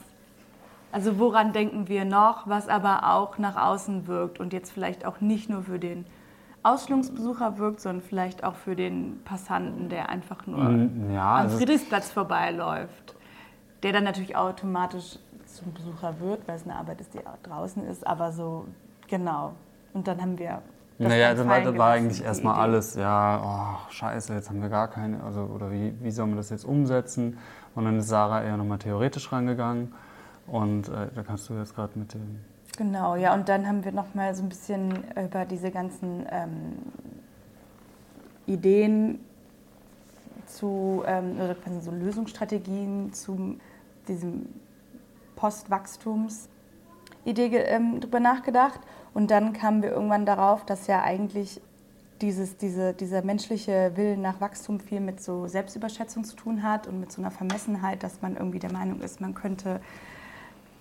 also 0.95 1.19
woran 1.19 1.51
denken 1.51 1.89
wir 1.89 2.05
noch, 2.05 2.47
was 2.47 2.69
aber 2.69 3.13
auch 3.13 3.37
nach 3.37 3.57
außen 3.57 4.07
wirkt 4.07 4.39
und 4.39 4.53
jetzt 4.53 4.71
vielleicht 4.71 5.05
auch 5.05 5.19
nicht 5.19 5.49
nur 5.49 5.63
für 5.63 5.77
den 5.77 6.05
Ausstellungsbesucher 6.63 7.57
wirkt, 7.57 7.81
sondern 7.81 8.01
vielleicht 8.01 8.45
auch 8.45 8.55
für 8.55 8.77
den 8.77 9.19
Passanten, 9.25 9.89
der 9.89 10.07
einfach 10.07 10.47
nur 10.47 10.63
mm, 10.63 11.11
ja, 11.13 11.35
am 11.35 11.41
also 11.41 11.57
Friedrichsplatz 11.57 12.09
vorbeiläuft, 12.11 13.13
der 13.83 13.91
dann 13.91 14.05
natürlich 14.05 14.37
automatisch 14.37 15.19
zum 15.45 15.73
Besucher 15.73 16.17
wird, 16.21 16.47
weil 16.47 16.55
es 16.55 16.63
eine 16.63 16.77
Arbeit 16.77 17.01
ist, 17.01 17.13
die 17.13 17.19
draußen 17.43 17.85
ist, 17.85 18.07
aber 18.07 18.31
so 18.31 18.63
genau. 19.09 19.51
Und 19.93 20.07
dann 20.07 20.21
haben 20.21 20.39
wir 20.39 20.61
das 20.97 21.09
naja, 21.09 21.33
das 21.33 21.45
war, 21.45 21.59
das 21.59 21.77
war 21.77 21.91
eigentlich 21.91 22.23
erstmal 22.23 22.55
alles, 22.55 22.95
ja, 22.95 23.41
oh, 23.43 23.91
scheiße, 23.91 24.33
jetzt 24.33 24.49
haben 24.49 24.61
wir 24.61 24.69
gar 24.69 24.87
keine, 24.87 25.21
also, 25.25 25.41
oder 25.41 25.69
wie, 25.73 25.93
wie 25.99 26.11
soll 26.11 26.27
man 26.27 26.37
das 26.37 26.51
jetzt 26.51 26.63
umsetzen? 26.63 27.37
Und 27.75 27.83
dann 27.83 27.99
ist 27.99 28.07
Sarah 28.07 28.43
eher 28.43 28.55
nochmal 28.55 28.77
theoretisch 28.77 29.29
rangegangen 29.33 29.91
und 30.47 30.89
äh, 30.89 31.07
da 31.13 31.23
kannst 31.23 31.49
du 31.49 31.53
jetzt 31.53 31.75
gerade 31.75 31.97
mit 31.97 32.13
dem. 32.13 32.39
Genau, 32.77 33.15
ja, 33.15 33.33
und 33.33 33.47
dann 33.47 33.67
haben 33.67 33.85
wir 33.85 33.91
nochmal 33.91 34.35
so 34.35 34.43
ein 34.43 34.49
bisschen 34.49 34.91
über 35.15 35.45
diese 35.45 35.71
ganzen 35.71 36.25
ähm, 36.29 36.73
Ideen 38.45 39.19
zu, 40.45 41.03
ähm, 41.05 41.37
oder 41.39 41.55
so 41.81 41.91
Lösungsstrategien 41.91 43.13
zu 43.13 43.57
diesem 44.07 44.47
Postwachstums 45.35 46.49
Idee 47.25 47.47
ähm, 47.57 47.99
drüber 47.99 48.19
nachgedacht. 48.19 48.79
Und 49.13 49.31
dann 49.31 49.53
kamen 49.53 49.81
wir 49.81 49.91
irgendwann 49.91 50.25
darauf, 50.25 50.65
dass 50.65 50.87
ja 50.87 51.01
eigentlich 51.03 51.61
dieses, 52.21 52.57
diese, 52.57 52.93
dieser 52.93 53.23
menschliche 53.23 53.91
Willen 53.95 54.21
nach 54.21 54.39
Wachstum 54.39 54.79
viel 54.79 55.01
mit 55.01 55.21
so 55.21 55.47
Selbstüberschätzung 55.47 56.23
zu 56.23 56.35
tun 56.35 56.63
hat 56.63 56.87
und 56.87 56.99
mit 56.99 57.11
so 57.11 57.21
einer 57.21 57.31
Vermessenheit, 57.31 58.03
dass 58.03 58.21
man 58.21 58.37
irgendwie 58.37 58.59
der 58.59 58.71
Meinung 58.71 59.01
ist, 59.01 59.19
man 59.19 59.33
könnte, 59.33 59.81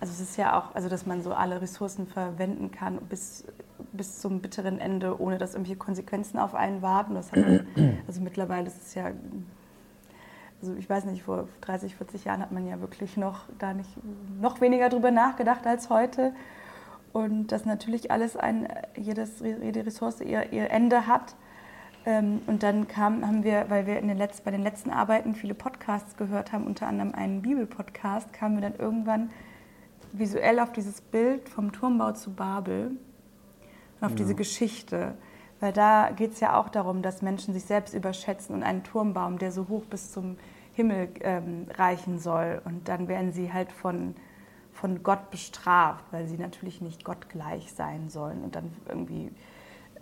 also 0.05 0.21
es 0.21 0.29
ist 0.29 0.37
ja 0.37 0.59
auch, 0.59 0.75
also 0.75 0.87
dass 0.87 1.07
man 1.07 1.23
so 1.23 1.33
alle 1.33 1.61
Ressourcen 1.61 2.05
verwenden 2.05 2.69
kann 2.69 2.97
bis, 3.09 3.43
bis 3.91 4.19
zum 4.19 4.39
bitteren 4.39 4.77
Ende, 4.77 5.19
ohne 5.19 5.39
dass 5.39 5.55
irgendwelche 5.55 5.79
Konsequenzen 5.79 6.37
auf 6.37 6.53
einen 6.53 6.83
warten. 6.83 7.13
Man, 7.13 7.67
also 8.07 8.21
mittlerweile 8.21 8.67
ist 8.67 8.83
es 8.83 8.93
ja, 8.93 9.11
also 10.61 10.75
ich 10.75 10.87
weiß 10.87 11.05
nicht, 11.05 11.23
vor 11.23 11.47
30, 11.61 11.95
40 11.95 12.25
Jahren 12.25 12.41
hat 12.41 12.51
man 12.51 12.67
ja 12.67 12.79
wirklich 12.81 13.17
noch 13.17 13.45
da 13.57 13.73
nicht 13.73 13.89
noch 14.39 14.61
weniger 14.61 14.89
drüber 14.89 15.09
nachgedacht 15.09 15.65
als 15.65 15.89
heute 15.89 16.33
und 17.11 17.47
dass 17.47 17.65
natürlich 17.65 18.11
alles 18.11 18.37
ein, 18.37 18.67
jedes, 18.95 19.39
jede 19.39 19.87
Ressource 19.87 20.21
ihr, 20.21 20.53
ihr 20.53 20.69
Ende 20.69 21.07
hat. 21.07 21.35
Ähm, 22.05 22.41
und 22.45 22.61
dann 22.61 22.87
kam, 22.87 23.25
haben 23.25 23.43
wir, 23.43 23.65
weil 23.69 23.87
wir 23.87 23.97
in 23.97 24.07
den 24.07 24.19
Letz-, 24.19 24.43
bei 24.43 24.51
den 24.51 24.61
letzten 24.61 24.91
Arbeiten 24.91 25.33
viele 25.33 25.55
Podcasts 25.55 26.15
gehört 26.15 26.51
haben, 26.51 26.67
unter 26.67 26.85
anderem 26.85 27.15
einen 27.15 27.41
Bibelpodcast, 27.41 28.31
kamen 28.33 28.61
wir 28.61 28.69
dann 28.69 28.75
irgendwann 28.77 29.31
visuell 30.19 30.59
auf 30.59 30.71
dieses 30.71 31.01
Bild 31.01 31.49
vom 31.49 31.71
Turmbau 31.71 32.11
zu 32.13 32.33
Babel 32.33 32.91
und 33.99 34.05
auf 34.05 34.11
ja. 34.11 34.17
diese 34.17 34.35
Geschichte. 34.35 35.15
Weil 35.59 35.73
da 35.73 36.11
geht 36.11 36.33
es 36.33 36.39
ja 36.39 36.59
auch 36.59 36.69
darum, 36.69 37.01
dass 37.01 37.21
Menschen 37.21 37.53
sich 37.53 37.63
selbst 37.63 37.93
überschätzen 37.93 38.55
und 38.55 38.63
einen 38.63 38.83
Turmbaum, 38.83 39.37
der 39.37 39.51
so 39.51 39.67
hoch 39.67 39.85
bis 39.85 40.11
zum 40.11 40.37
Himmel 40.73 41.09
ähm, 41.21 41.67
reichen 41.73 42.19
soll. 42.19 42.61
Und 42.65 42.87
dann 42.89 43.07
werden 43.07 43.31
sie 43.31 43.53
halt 43.53 43.71
von 43.71 44.15
von 44.75 45.03
Gott 45.03 45.31
bestraft, 45.31 46.03
weil 46.11 46.27
sie 46.27 46.37
natürlich 46.37 46.81
nicht 46.81 47.05
Gott 47.05 47.29
gleich 47.29 47.71
sein 47.71 48.09
sollen. 48.09 48.43
Und 48.43 48.55
dann 48.55 48.73
irgendwie 48.87 49.31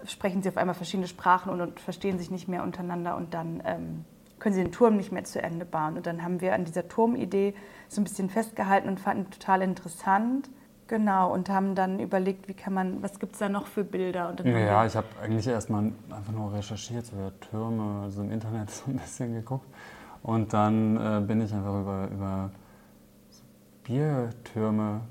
sprechen 0.06 0.42
sie 0.42 0.50
auf 0.50 0.58
einmal 0.58 0.76
verschiedene 0.76 1.08
Sprachen 1.08 1.52
und, 1.52 1.62
und 1.62 1.80
verstehen 1.80 2.18
sich 2.18 2.32
nicht 2.32 2.48
mehr 2.48 2.64
untereinander 2.64 3.16
und 3.16 3.34
dann 3.34 3.62
ähm, 3.66 4.06
können 4.44 4.56
sie 4.56 4.62
den 4.62 4.74
Turm 4.74 4.98
nicht 4.98 5.14
mehr 5.14 5.24
zu 5.24 5.42
Ende 5.42 5.64
bauen. 5.64 5.96
Und 5.96 6.06
dann 6.06 6.22
haben 6.22 6.42
wir 6.42 6.54
an 6.54 6.66
dieser 6.66 6.90
Turmidee 6.90 7.56
so 7.88 8.02
ein 8.02 8.04
bisschen 8.04 8.30
festgehalten 8.30 8.90
und 8.90 9.00
fanden 9.00 9.32
total 9.32 9.62
interessant. 9.62 10.50
Genau, 10.88 11.34
und 11.34 11.48
haben 11.50 11.76
dann 11.76 12.02
überlegt, 12.02 12.50
wie 12.50 12.54
kann 12.54 12.74
man, 12.74 13.02
was 13.02 13.20
gibt 13.20 13.34
es 13.34 13.40
da 13.40 13.48
noch 13.48 13.68
für 13.68 13.86
Bilder? 13.86 14.36
ja, 14.44 14.86
ich 14.86 14.98
habe 14.98 15.08
eigentlich 15.24 15.48
erstmal 15.48 15.94
einfach 16.10 16.34
nur 16.34 16.54
recherchiert 16.54 17.06
über 17.14 17.32
Türme, 17.40 18.02
also 18.04 18.22
im 18.22 18.32
Internet 18.32 18.70
so 18.70 18.92
ein 18.92 18.98
bisschen 18.98 19.34
geguckt. 19.34 19.66
Und 20.22 20.52
dann 20.52 20.98
äh, 20.98 21.22
bin 21.26 21.40
ich 21.40 21.54
einfach 21.54 21.80
über, 21.80 22.10
über 22.12 22.52
Biertürme 23.86 25.02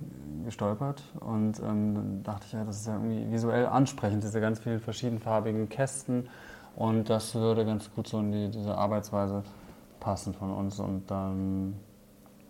gestolpert 0.45 1.03
und 1.21 1.59
ähm, 1.61 1.95
dann 1.95 2.23
dachte 2.23 2.45
ich, 2.47 2.53
ja, 2.53 2.65
das 2.65 2.81
ist 2.81 2.87
ja 2.87 2.95
irgendwie 2.95 3.33
visuell 3.33 3.67
ansprechend, 3.67 4.23
diese 4.23 4.41
ganz 4.41 4.59
vielen 4.61 4.81
verschiedenfarbigen 4.81 5.69
Kästen 5.71 6.29
und 6.77 7.09
das 7.11 7.35
würde 7.35 7.65
ganz 7.65 7.93
gut 7.95 8.07
so 8.09 8.21
in 8.21 8.33
die, 8.33 8.51
diese 8.51 8.77
Arbeitsweise 8.77 9.43
passen 10.01 10.35
von 10.35 10.53
uns 10.53 10.79
und 10.81 11.11
dann 11.11 11.75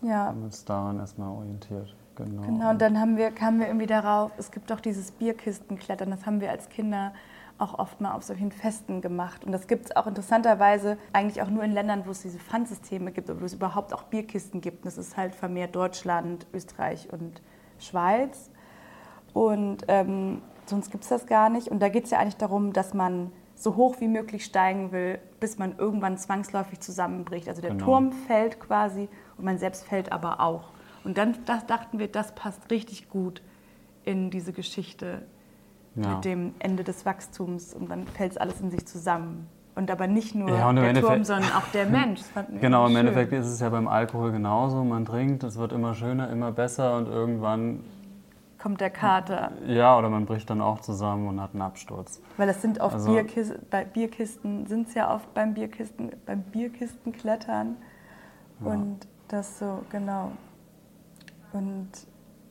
ja. 0.00 0.26
haben 0.26 0.38
wir 0.38 0.46
uns 0.46 0.64
daran 0.64 0.98
erstmal 0.98 1.30
orientiert. 1.30 1.94
Genau. 2.14 2.42
genau, 2.42 2.70
und 2.70 2.80
dann 2.82 3.00
haben 3.00 3.16
wir, 3.16 3.30
kamen 3.30 3.58
wir 3.58 3.66
irgendwie 3.66 3.86
darauf, 3.86 4.32
es 4.36 4.50
gibt 4.50 4.70
doch 4.70 4.80
dieses 4.80 5.12
Bierkistenklettern, 5.12 6.10
das 6.10 6.26
haben 6.26 6.40
wir 6.40 6.50
als 6.50 6.68
Kinder 6.68 7.12
auch 7.58 7.78
oft 7.78 8.00
mal 8.00 8.12
auf 8.12 8.22
solchen 8.22 8.50
Festen 8.50 9.00
gemacht. 9.00 9.44
Und 9.44 9.52
das 9.52 9.66
gibt 9.66 9.86
es 9.86 9.96
auch 9.96 10.06
interessanterweise 10.06 10.98
eigentlich 11.12 11.42
auch 11.42 11.48
nur 11.48 11.62
in 11.62 11.72
Ländern, 11.72 12.04
wo 12.06 12.10
es 12.10 12.22
diese 12.22 12.38
Pfandsysteme 12.38 13.12
gibt, 13.12 13.28
wo 13.28 13.44
es 13.44 13.54
überhaupt 13.54 13.94
auch 13.94 14.04
Bierkisten 14.04 14.60
gibt. 14.60 14.84
das 14.84 14.98
ist 14.98 15.16
halt 15.16 15.34
vermehrt 15.34 15.74
Deutschland, 15.74 16.46
Österreich 16.52 17.12
und 17.12 17.40
Schweiz. 17.78 18.50
Und 19.32 19.84
ähm, 19.88 20.42
sonst 20.66 20.90
gibt 20.90 21.04
es 21.04 21.10
das 21.10 21.26
gar 21.26 21.48
nicht. 21.48 21.68
Und 21.68 21.80
da 21.80 21.88
geht 21.88 22.04
es 22.04 22.10
ja 22.10 22.18
eigentlich 22.18 22.36
darum, 22.36 22.72
dass 22.72 22.94
man 22.94 23.32
so 23.62 23.76
hoch 23.76 23.96
wie 24.00 24.08
möglich 24.08 24.44
steigen 24.44 24.92
will, 24.92 25.18
bis 25.40 25.58
man 25.58 25.76
irgendwann 25.78 26.18
zwangsläufig 26.18 26.80
zusammenbricht. 26.80 27.48
Also 27.48 27.62
der 27.62 27.72
genau. 27.72 27.84
Turm 27.84 28.12
fällt 28.12 28.60
quasi 28.60 29.08
und 29.36 29.44
man 29.44 29.58
selbst 29.58 29.84
fällt 29.84 30.12
aber 30.12 30.40
auch. 30.40 30.70
Und 31.04 31.18
dann 31.18 31.36
das 31.46 31.66
dachten 31.66 31.98
wir, 31.98 32.08
das 32.08 32.34
passt 32.34 32.70
richtig 32.70 33.08
gut 33.08 33.42
in 34.04 34.30
diese 34.30 34.52
Geschichte 34.52 35.22
ja. 35.94 36.14
mit 36.14 36.24
dem 36.24 36.54
Ende 36.58 36.84
des 36.84 37.06
Wachstums 37.06 37.74
und 37.74 37.90
dann 37.90 38.06
fällt 38.06 38.32
es 38.32 38.38
alles 38.38 38.60
in 38.60 38.70
sich 38.70 38.86
zusammen. 38.86 39.48
Und 39.74 39.90
aber 39.90 40.06
nicht 40.06 40.34
nur 40.34 40.50
ja, 40.50 40.70
der 40.72 40.84
Endeffekt, 40.84 41.06
Turm, 41.06 41.24
sondern 41.24 41.50
auch 41.52 41.66
der 41.72 41.86
Mensch. 41.88 42.20
genau, 42.60 42.86
im. 42.86 42.96
Endeffekt 42.96 43.32
ist 43.32 43.46
es 43.46 43.60
ja 43.60 43.70
beim 43.70 43.88
Alkohol 43.88 44.30
genauso. 44.30 44.84
Man 44.84 45.06
trinkt, 45.06 45.44
es 45.44 45.56
wird 45.56 45.72
immer 45.72 45.94
schöner, 45.94 46.28
immer 46.30 46.52
besser 46.52 46.96
und 46.98 47.08
irgendwann 47.08 47.80
kommt 48.62 48.80
der 48.80 48.90
Kater. 48.90 49.52
Ja, 49.66 49.98
oder 49.98 50.08
man 50.08 50.24
bricht 50.24 50.48
dann 50.48 50.60
auch 50.60 50.80
zusammen 50.80 51.26
und 51.26 51.40
hat 51.40 51.52
einen 51.52 51.62
Absturz. 51.62 52.20
Weil 52.36 52.46
das 52.46 52.62
sind 52.62 52.80
oft 52.80 52.94
also, 52.94 53.12
Bierkisten, 53.12 53.66
bei 53.70 53.84
Bierkisten 53.84 54.66
sind 54.66 54.88
es 54.88 54.94
ja 54.94 55.12
oft 55.12 55.34
beim 55.34 55.52
Bierkisten, 55.52 56.12
beim 56.24 56.42
Bierkistenklettern. 56.42 57.76
Ja. 58.60 58.66
Und 58.66 59.00
das 59.26 59.58
so, 59.58 59.82
genau. 59.90 60.30
Und 61.52 61.88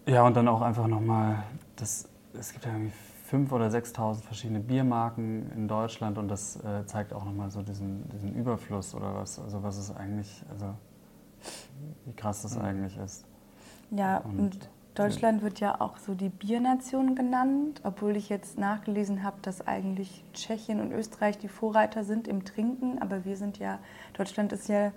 ja, 0.05 0.23
und 0.25 0.35
dann 0.35 0.47
auch 0.47 0.61
einfach 0.61 0.87
nochmal, 0.87 1.43
das, 1.77 2.09
es 2.37 2.51
gibt 2.51 2.65
ja 2.65 2.71
irgendwie 2.71 2.91
5.000 3.31 3.51
oder 3.53 3.67
6.000 3.67 4.23
verschiedene 4.23 4.59
Biermarken 4.59 5.49
in 5.53 5.67
Deutschland 5.69 6.17
und 6.17 6.27
das 6.27 6.57
äh, 6.57 6.85
zeigt 6.87 7.13
auch 7.13 7.23
nochmal 7.23 7.51
so 7.51 7.61
diesen, 7.61 8.09
diesen 8.09 8.35
Überfluss 8.35 8.93
oder 8.93 9.15
was, 9.15 9.39
also 9.39 9.63
was 9.63 9.77
es 9.77 9.95
eigentlich, 9.95 10.43
also 10.51 10.73
wie 12.05 12.13
krass 12.13 12.41
das 12.41 12.57
mhm. 12.57 12.65
eigentlich 12.65 12.97
ist. 12.97 13.25
Ja, 13.91 14.17
und, 14.17 14.39
und 14.39 14.69
Deutschland 14.95 15.41
wird 15.41 15.61
ja 15.61 15.79
auch 15.79 15.97
so 15.97 16.13
die 16.15 16.29
Biernation 16.29 17.15
genannt, 17.15 17.79
obwohl 17.83 18.17
ich 18.17 18.27
jetzt 18.27 18.59
nachgelesen 18.59 19.23
habe, 19.23 19.37
dass 19.41 19.65
eigentlich 19.65 20.25
Tschechien 20.33 20.81
und 20.81 20.91
Österreich 20.91 21.37
die 21.37 21.47
Vorreiter 21.47 22.03
sind 22.03 22.27
im 22.27 22.43
Trinken, 22.43 23.01
aber 23.01 23.23
wir 23.23 23.37
sind 23.37 23.57
ja, 23.57 23.79
Deutschland 24.13 24.51
ist 24.51 24.67
ja 24.67 24.91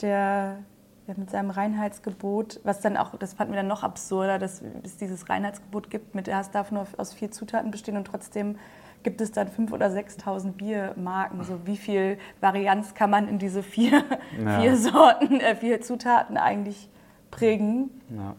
der 0.00 0.58
ja, 1.06 1.14
mit 1.16 1.30
seinem 1.30 1.50
Reinheitsgebot, 1.50 2.60
was 2.64 2.80
dann 2.80 2.96
auch, 2.96 3.16
das 3.16 3.34
fanden 3.34 3.52
wir 3.54 3.60
dann 3.60 3.68
noch 3.68 3.82
absurder, 3.82 4.38
dass 4.38 4.62
es 4.82 4.98
dieses 4.98 5.28
Reinheitsgebot 5.28 5.88
gibt, 5.88 6.14
mit 6.14 6.28
es 6.28 6.50
darf 6.50 6.70
nur 6.70 6.86
aus 6.96 7.14
vier 7.14 7.30
Zutaten 7.30 7.70
bestehen 7.70 7.96
und 7.96 8.06
trotzdem 8.06 8.58
gibt 9.04 9.20
es 9.20 9.32
dann 9.32 9.48
5.000 9.48 9.72
oder 9.72 9.86
6.000 9.86 10.52
Biermarken. 10.52 11.44
So 11.44 11.66
wie 11.66 11.76
viel 11.76 12.18
Varianz 12.40 12.94
kann 12.94 13.10
man 13.10 13.28
in 13.28 13.38
diese 13.38 13.62
vier, 13.62 14.04
ja. 14.44 14.60
vier 14.60 14.76
Sorten, 14.76 15.40
äh, 15.40 15.54
vier 15.54 15.80
Zutaten 15.80 16.36
eigentlich 16.36 16.90
prägen? 17.30 17.90
Ja. 18.10 18.34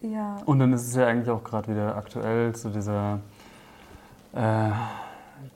Ja. 0.00 0.38
Und 0.44 0.58
dann 0.58 0.72
ist 0.72 0.86
es 0.86 0.94
ja 0.94 1.06
eigentlich 1.06 1.30
auch 1.30 1.42
gerade 1.42 1.70
wieder 1.72 1.96
aktuell 1.96 2.54
zu 2.54 2.70
dieser 2.70 3.20
äh, 4.32 4.70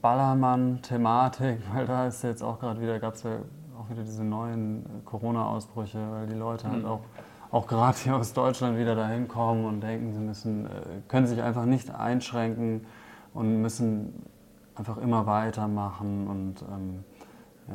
Ballermann-Thematik, 0.01 1.61
weil 1.75 1.87
da 1.87 2.07
ist 2.07 2.23
jetzt 2.23 2.43
auch 2.43 2.59
gerade 2.59 2.81
wieder, 2.81 2.99
gab 2.99 3.15
es 3.15 3.23
ja 3.23 3.39
auch 3.79 3.91
wieder 3.91 4.03
diese 4.03 4.25
neuen 4.25 4.85
äh, 4.85 4.89
Corona-Ausbrüche, 5.05 5.99
weil 6.11 6.27
die 6.27 6.35
Leute 6.35 6.69
halt 6.69 6.83
mhm. 6.83 6.89
auch, 6.89 7.01
auch 7.51 7.67
gerade 7.67 7.97
hier 7.99 8.17
aus 8.17 8.33
Deutschland 8.33 8.79
wieder 8.79 8.95
dahin 8.95 9.29
kommen 9.29 9.65
und 9.65 9.81
denken, 9.81 10.13
sie 10.13 10.21
müssen, 10.21 10.67
äh, 10.67 10.71
können 11.09 11.27
sich 11.27 11.43
einfach 11.43 11.65
nicht 11.65 11.95
einschränken 11.95 12.87
und 13.35 13.63
müssen 13.63 14.27
einfach 14.75 14.97
immer 14.99 15.27
weitermachen 15.27 16.27
und 16.27 16.63
ähm, 16.63 17.05
ja, 17.69 17.75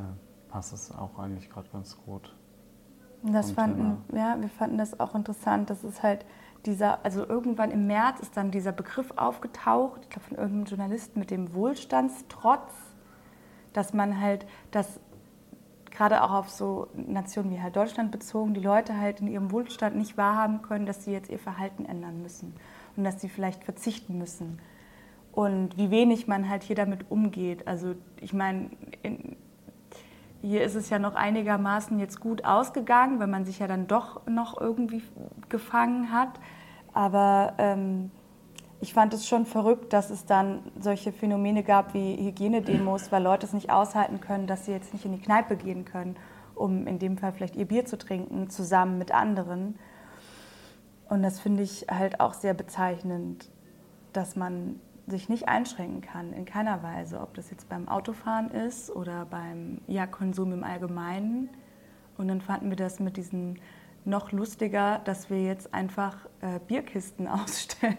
passt 0.49 0.73
es 0.73 0.91
auch 0.91 1.19
eigentlich 1.19 1.49
gerade 1.49 1.67
ganz 1.71 1.97
gut. 2.05 2.33
Das 3.23 3.51
fanden, 3.51 3.97
ja, 4.15 4.37
wir 4.39 4.49
fanden 4.49 4.77
das 4.77 4.99
auch 4.99 5.15
interessant, 5.15 5.69
dass 5.69 5.83
es 5.83 6.03
halt 6.03 6.25
dieser, 6.67 7.03
also 7.03 7.27
irgendwann 7.27 7.71
im 7.71 7.87
März 7.87 8.19
ist 8.19 8.37
dann 8.37 8.51
dieser 8.51 8.71
Begriff 8.71 9.11
aufgetaucht, 9.15 10.01
ich 10.03 10.09
glaube 10.09 10.27
von 10.27 10.37
irgendeinem 10.37 10.65
Journalisten 10.65 11.19
mit 11.19 11.31
dem 11.31 11.53
Wohlstandstrotz, 11.53 12.71
dass 13.73 13.93
man 13.93 14.19
halt 14.21 14.45
das 14.71 14.99
gerade 15.89 16.23
auch 16.23 16.31
auf 16.31 16.49
so 16.49 16.87
Nationen 16.93 17.49
wie 17.49 17.59
halt 17.59 17.75
Deutschland 17.75 18.11
bezogen, 18.11 18.53
die 18.53 18.61
Leute 18.61 18.99
halt 18.99 19.19
in 19.21 19.27
ihrem 19.27 19.51
Wohlstand 19.51 19.95
nicht 19.95 20.15
wahrhaben 20.15 20.61
können, 20.61 20.85
dass 20.85 21.03
sie 21.03 21.11
jetzt 21.11 21.29
ihr 21.31 21.39
Verhalten 21.39 21.85
ändern 21.85 22.21
müssen 22.21 22.53
und 22.95 23.03
dass 23.03 23.19
sie 23.19 23.29
vielleicht 23.29 23.63
verzichten 23.63 24.17
müssen. 24.17 24.59
Und 25.31 25.77
wie 25.77 25.89
wenig 25.89 26.27
man 26.27 26.49
halt 26.49 26.63
hier 26.63 26.75
damit 26.75 27.09
umgeht. 27.09 27.67
Also 27.67 27.95
ich 28.19 28.33
meine, 28.33 28.69
hier 30.41 30.63
ist 30.63 30.75
es 30.75 30.89
ja 30.89 30.99
noch 30.99 31.15
einigermaßen 31.15 31.99
jetzt 31.99 32.19
gut 32.19 32.45
ausgegangen, 32.45 33.19
weil 33.19 33.27
man 33.27 33.45
sich 33.45 33.59
ja 33.59 33.67
dann 33.67 33.87
doch 33.87 34.25
noch 34.27 34.59
irgendwie 34.59 35.03
gefangen 35.49 36.11
hat. 36.11 36.39
Aber 36.93 37.53
ähm, 37.57 38.11
ich 38.79 38.93
fand 38.93 39.13
es 39.13 39.27
schon 39.27 39.45
verrückt, 39.45 39.93
dass 39.93 40.09
es 40.09 40.25
dann 40.25 40.61
solche 40.79 41.11
Phänomene 41.11 41.63
gab 41.63 41.93
wie 41.93 42.15
Hygienedemos, 42.15 43.11
weil 43.11 43.23
Leute 43.23 43.45
es 43.45 43.53
nicht 43.53 43.71
aushalten 43.71 44.21
können, 44.21 44.47
dass 44.47 44.65
sie 44.65 44.71
jetzt 44.71 44.93
nicht 44.93 45.05
in 45.05 45.13
die 45.13 45.21
Kneipe 45.21 45.55
gehen 45.55 45.85
können, 45.85 46.15
um 46.53 46.85
in 46.85 46.99
dem 46.99 47.17
Fall 47.17 47.33
vielleicht 47.33 47.55
ihr 47.55 47.67
Bier 47.67 47.85
zu 47.85 47.97
trinken, 47.97 48.49
zusammen 48.49 48.97
mit 48.97 49.11
anderen. 49.11 49.79
Und 51.09 51.23
das 51.23 51.39
finde 51.39 51.63
ich 51.63 51.87
halt 51.89 52.19
auch 52.19 52.33
sehr 52.33 52.53
bezeichnend. 52.53 53.49
dass 54.13 54.35
man 54.35 54.79
sich 55.07 55.29
nicht 55.29 55.47
einschränken 55.47 56.01
kann, 56.01 56.33
in 56.33 56.45
keiner 56.45 56.83
Weise, 56.83 57.21
ob 57.21 57.33
das 57.33 57.49
jetzt 57.49 57.69
beim 57.69 57.87
Autofahren 57.87 58.51
ist 58.51 58.93
oder 58.93 59.25
beim 59.25 59.79
ja, 59.87 60.05
Konsum 60.05 60.51
im 60.51 60.63
Allgemeinen. 60.63 61.49
Und 62.17 62.27
dann 62.27 62.41
fanden 62.41 62.69
wir 62.69 62.75
das 62.75 62.99
mit 62.99 63.15
diesen 63.15 63.59
noch 64.03 64.31
lustiger, 64.31 64.99
dass 65.05 65.29
wir 65.29 65.41
jetzt 65.43 65.73
einfach 65.73 66.15
äh, 66.41 66.59
Bierkisten 66.67 67.27
ausstellen. 67.27 67.97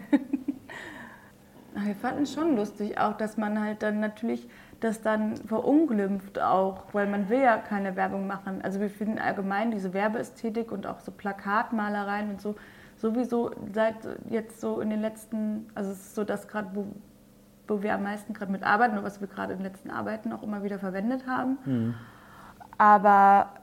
wir 1.73 1.95
fanden 1.95 2.23
es 2.23 2.33
schon 2.33 2.55
lustig, 2.55 2.99
auch 2.99 3.17
dass 3.17 3.37
man 3.37 3.59
halt 3.59 3.81
dann 3.81 3.99
natürlich 3.99 4.47
das 4.79 5.01
dann 5.01 5.35
verunglimpft 5.37 6.39
auch, 6.39 6.93
weil 6.93 7.07
man 7.07 7.27
will 7.29 7.41
ja 7.41 7.57
keine 7.57 7.95
Werbung 7.95 8.27
machen. 8.27 8.61
Also 8.61 8.79
wir 8.79 8.89
finden 8.89 9.19
allgemein 9.19 9.71
diese 9.71 9.93
Werbeästhetik 9.93 10.71
und 10.71 10.87
auch 10.87 10.99
so 10.99 11.11
Plakatmalereien 11.11 12.29
und 12.29 12.41
so 12.41 12.55
sowieso 12.99 13.51
seit 13.73 13.95
jetzt 14.29 14.61
so 14.61 14.81
in 14.81 14.89
den 14.89 15.01
letzten, 15.01 15.67
also 15.73 15.91
es 15.91 15.99
ist 15.99 16.15
so 16.15 16.23
das 16.23 16.47
gerade, 16.47 16.69
wo, 16.73 16.87
wo 17.67 17.81
wir 17.81 17.93
am 17.93 18.03
meisten 18.03 18.33
gerade 18.33 18.51
mit 18.51 18.63
arbeiten 18.63 18.97
und 18.97 19.03
was 19.03 19.21
wir 19.21 19.27
gerade 19.27 19.53
in 19.53 19.59
den 19.59 19.65
letzten 19.65 19.89
Arbeiten 19.89 20.33
auch 20.33 20.43
immer 20.43 20.63
wieder 20.63 20.79
verwendet 20.79 21.25
haben. 21.25 21.57
Mhm. 21.65 21.95
Aber 22.77 23.53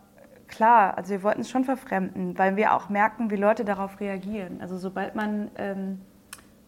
klar, 0.49 0.97
also 0.97 1.11
wir 1.11 1.23
wollten 1.23 1.43
es 1.43 1.51
schon 1.51 1.65
verfremden, 1.65 2.39
weil 2.39 2.57
wir 2.57 2.73
auch 2.75 2.89
merken, 2.89 3.31
wie 3.31 3.37
Leute 3.37 3.65
darauf 3.65 4.01
reagieren. 4.01 4.61
Also 4.61 4.79
sobald 4.79 5.15
man 5.15 5.51
ähm, 5.57 6.01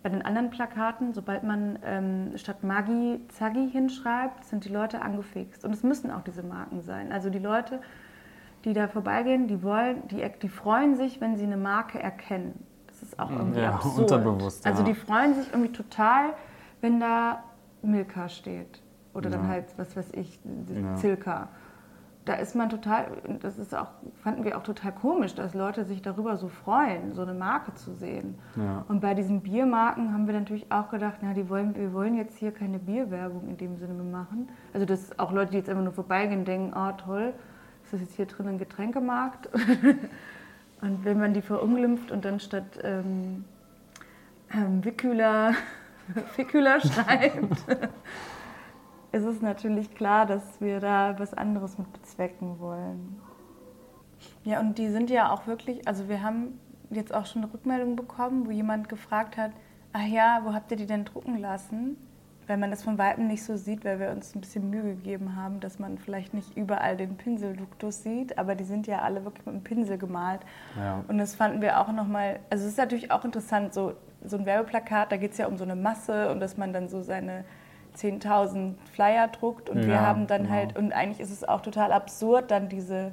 bei 0.03 0.11
den 0.11 0.23
anderen 0.23 0.51
Plakaten, 0.51 1.13
sobald 1.13 1.43
man 1.43 1.79
ähm, 1.85 2.33
statt 2.37 2.63
Magi 2.63 3.21
Zaggi 3.29 3.69
hinschreibt, 3.71 4.45
sind 4.45 4.65
die 4.65 4.69
Leute 4.69 5.03
angefixt. 5.03 5.65
Und 5.65 5.73
es 5.73 5.83
müssen 5.83 6.11
auch 6.11 6.23
diese 6.23 6.43
Marken 6.43 6.83
sein. 6.83 7.13
Also 7.13 7.31
die 7.31 7.39
Leute, 7.39 7.81
die 8.65 8.73
da 8.73 8.89
vorbeigehen, 8.89 9.49
die 9.49 9.63
wollen, 9.63 10.07
die, 10.09 10.25
die 10.43 10.49
freuen 10.49 10.97
sich, 10.97 11.21
wenn 11.21 11.37
sie 11.37 11.45
eine 11.45 11.57
Marke 11.57 11.99
erkennen. 11.99 12.65
Das 12.87 13.03
ist 13.03 13.19
auch 13.19 13.31
irgendwie 13.31 13.61
ja, 13.61 13.75
absurd. 13.75 14.11
Unterbewusst, 14.11 14.65
ja. 14.65 14.71
Also 14.71 14.83
die 14.83 14.95
freuen 14.95 15.35
sich 15.35 15.49
irgendwie 15.53 15.73
total, 15.73 16.35
wenn 16.81 16.99
da 17.01 17.43
Milka 17.83 18.29
steht. 18.29 18.83
Oder 19.15 19.31
ja. 19.31 19.37
dann 19.37 19.49
halt, 19.49 19.67
was 19.77 19.97
weiß 19.97 20.13
ich, 20.13 20.39
Zilka 20.97 21.49
da 22.29 22.35
ist 22.35 22.55
man 22.55 22.69
total, 22.69 23.07
das 23.41 23.59
ist 23.59 23.75
auch, 23.75 23.89
fanden 24.23 24.45
wir 24.45 24.59
auch 24.59 24.63
total 24.63 24.93
komisch, 24.93 25.35
dass 25.35 25.55
Leute 25.55 25.85
sich 25.85 26.03
darüber 26.03 26.37
so 26.37 26.49
freuen, 26.49 27.15
so 27.15 27.23
eine 27.23 27.33
Marke 27.33 27.73
zu 27.75 27.95
sehen. 27.95 28.35
Und 28.89 29.01
bei 29.01 29.15
diesen 29.15 29.41
Biermarken 29.41 30.13
haben 30.13 30.27
wir 30.27 30.35
natürlich 30.35 30.71
auch 30.71 30.91
gedacht, 30.91 31.19
na, 31.23 31.33
die 31.33 31.49
wollen, 31.49 31.75
wir 31.75 31.95
wollen 31.95 32.15
jetzt 32.17 32.37
hier 32.37 32.53
keine 32.53 32.79
Bierwerbung 32.79 33.49
in 33.49 33.57
dem 33.57 33.77
Sinne 33.77 34.03
machen. 34.03 34.51
Also 34.75 34.85
dass 34.85 35.19
auch 35.19 35.33
Leute, 35.33 35.53
die 35.53 35.57
jetzt 35.57 35.71
einfach 35.71 35.85
nur 35.85 35.95
vorbeigehen, 35.95 36.45
denken, 36.45 36.75
oh 36.77 36.93
toll, 37.03 37.33
ist 37.89 37.95
das 37.95 38.01
jetzt 38.03 38.17
hier 38.17 38.27
drin 38.27 38.49
ein 38.49 38.59
Getränkemarkt? 38.59 39.47
und 40.83 41.05
wenn 41.05 41.19
man 41.19 41.33
die 41.33 41.41
verunglimpft 41.41 42.11
und 42.11 42.23
dann 42.23 42.39
statt 42.39 42.79
ähm, 42.83 43.47
ähm, 44.53 44.83
schreibt, 46.81 47.65
ist 49.13 49.25
es 49.25 49.41
natürlich 49.41 49.95
klar, 49.95 50.27
dass 50.27 50.61
wir 50.61 50.81
da 50.81 51.19
was 51.19 51.33
anderes 51.33 51.79
mit 51.79 51.91
bezwecken 51.95 52.61
wollen. 52.61 53.19
Ja, 54.45 54.61
und 54.61 54.77
die 54.77 54.91
sind 54.91 55.09
ja 55.09 55.33
auch 55.33 55.47
wirklich, 55.47 55.89
also 55.89 56.11
wir 56.11 56.23
haben 56.23 56.61
jetzt 56.91 57.15
auch 57.15 57.25
schon 57.25 57.43
eine 57.43 57.55
Rückmeldung 57.55 57.97
bekommen, 57.97 58.47
wo 58.47 58.51
jemand 58.51 58.91
gefragt 58.91 59.39
hat, 59.39 59.53
ach 59.95 60.07
ja, 60.07 60.41
wo 60.45 60.53
habt 60.53 60.71
ihr 60.73 60.77
die 60.77 60.87
denn 60.87 61.07
drucken 61.07 61.39
lassen? 61.39 61.97
Weil 62.49 62.57
man 62.57 62.71
das 62.71 62.83
von 62.83 62.97
Weitem 62.99 63.29
nicht 63.29 63.45
so 63.45 63.57
sieht, 63.57 63.85
weil 63.85 64.01
wir 64.01 64.11
uns 64.11 64.35
ein 64.35 64.41
bisschen 64.41 64.71
Mühe 64.71 64.83
gegeben 64.83 65.37
haben, 65.37 65.61
dass 65.61 65.79
man 65.79 65.99
vielleicht 65.99 66.33
nicht 66.33 66.57
überall 66.57 66.97
den 66.97 67.17
Pinselduktus 67.17 68.03
sieht, 68.03 68.39
aber 68.39 68.55
die 68.55 68.65
sind 68.65 68.87
ja 68.87 69.03
alle 69.03 69.25
wirklich 69.25 69.45
mit 69.45 69.55
dem 69.55 69.63
Pinsel 69.63 69.99
gemalt. 69.99 70.41
Ja. 70.77 71.05
Und 71.09 71.19
das 71.19 71.35
fanden 71.35 71.61
wir 71.61 71.79
auch 71.79 71.93
nochmal, 71.93 72.41
also 72.49 72.65
es 72.65 72.73
ist 72.73 72.79
natürlich 72.79 73.11
auch 73.13 73.25
interessant, 73.25 73.75
so, 73.75 73.93
so 74.25 74.39
ein 74.39 74.47
Werbeplakat, 74.47 75.13
da 75.13 75.19
geht 75.19 75.33
es 75.33 75.39
ja 75.39 75.47
um 75.47 75.59
so 75.59 75.65
eine 75.65 75.77
Masse 75.77 76.31
und 76.31 76.41
dass 76.41 76.57
man 76.57 76.73
dann 76.73 76.89
so 76.89 77.03
seine 77.03 77.45
10.000 77.99 78.75
Flyer 78.93 79.29
druckt 79.29 79.69
und 79.69 79.83
ja, 79.83 79.87
wir 79.87 80.01
haben 80.01 80.27
dann 80.27 80.45
genau. 80.45 80.55
halt, 80.55 80.77
und 80.77 80.93
eigentlich 80.93 81.21
ist 81.21 81.31
es 81.31 81.47
auch 81.47 81.61
total 81.61 81.93
absurd, 81.93 82.51
dann 82.51 82.71
diese, 82.71 83.13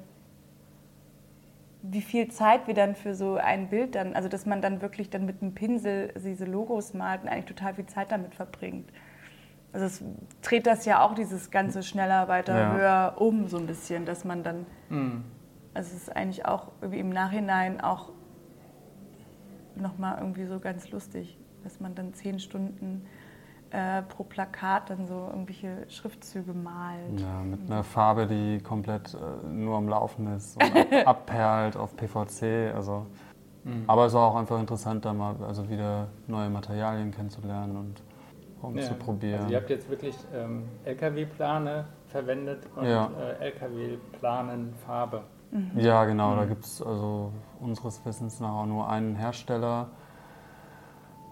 wie 1.81 2.01
viel 2.01 2.29
Zeit 2.29 2.67
wir 2.67 2.73
dann 2.73 2.95
für 2.95 3.15
so 3.15 3.35
ein 3.35 3.67
Bild 3.67 3.95
dann, 3.95 4.13
also 4.13 4.29
dass 4.29 4.45
man 4.45 4.61
dann 4.61 4.81
wirklich 4.81 5.09
dann 5.09 5.25
mit 5.25 5.41
einem 5.41 5.53
Pinsel 5.53 6.13
diese 6.23 6.45
Logos 6.45 6.93
malt 6.93 7.23
und 7.23 7.29
eigentlich 7.29 7.45
total 7.45 7.73
viel 7.73 7.85
Zeit 7.85 8.11
damit 8.11 8.33
verbringt. 8.33 8.89
Also 9.75 9.87
es 9.87 10.03
dreht 10.41 10.67
das 10.67 10.85
ja 10.85 11.03
auch 11.05 11.15
dieses 11.15 11.51
ganze 11.51 11.83
schneller, 11.83 12.29
weiter, 12.29 12.57
ja. 12.57 12.73
höher 12.73 13.13
um 13.17 13.49
so 13.49 13.57
ein 13.57 13.67
bisschen, 13.67 14.05
dass 14.05 14.23
man 14.23 14.41
dann, 14.41 14.65
mhm. 14.87 15.25
also 15.73 15.93
es 15.93 16.03
ist 16.03 16.15
eigentlich 16.15 16.45
auch 16.45 16.71
irgendwie 16.79 17.01
im 17.01 17.09
Nachhinein 17.09 17.81
auch 17.81 18.13
nochmal 19.75 20.19
irgendwie 20.19 20.45
so 20.45 20.61
ganz 20.61 20.91
lustig, 20.91 21.37
dass 21.65 21.81
man 21.81 21.93
dann 21.93 22.13
zehn 22.13 22.39
Stunden 22.39 23.05
äh, 23.71 24.01
pro 24.03 24.23
Plakat 24.23 24.91
dann 24.91 25.07
so 25.07 25.27
irgendwelche 25.29 25.89
Schriftzüge 25.89 26.53
malt. 26.53 27.19
Ja, 27.19 27.41
mit 27.41 27.69
einer 27.69 27.83
Farbe, 27.83 28.27
die 28.27 28.59
komplett 28.59 29.13
äh, 29.13 29.45
nur 29.45 29.75
am 29.75 29.89
Laufen 29.89 30.33
ist 30.37 30.55
und 30.55 30.73
ab, 30.73 30.87
abperlt 31.05 31.75
auf 31.75 31.97
PVC. 31.97 32.73
Also. 32.73 33.07
Mhm. 33.65 33.83
Aber 33.87 34.05
es 34.05 34.13
war 34.13 34.29
auch 34.31 34.37
einfach 34.37 34.57
interessant, 34.57 35.03
da 35.03 35.11
mal 35.11 35.35
also 35.45 35.69
wieder 35.69 36.07
neue 36.27 36.49
Materialien 36.49 37.11
kennenzulernen 37.11 37.75
und 37.75 38.01
rumzuprobieren. 38.65 39.33
Ja, 39.33 39.39
also 39.39 39.51
ihr 39.51 39.57
habt 39.57 39.69
jetzt 39.69 39.89
wirklich 39.89 40.15
ähm, 40.33 40.63
LKW-Plane 40.83 41.85
verwendet 42.07 42.63
und 42.75 42.85
ja. 42.85 43.09
äh, 43.39 43.45
LKW-Planen-Farbe. 43.51 45.23
Mhm. 45.51 45.71
Ja, 45.79 46.05
genau. 46.05 46.31
Mhm. 46.31 46.37
Da 46.37 46.45
gibt 46.45 46.65
es 46.65 46.81
also 46.81 47.31
unseres 47.59 48.05
Wissens 48.05 48.39
nach 48.39 48.53
auch 48.53 48.65
nur 48.65 48.89
einen 48.89 49.15
Hersteller 49.15 49.89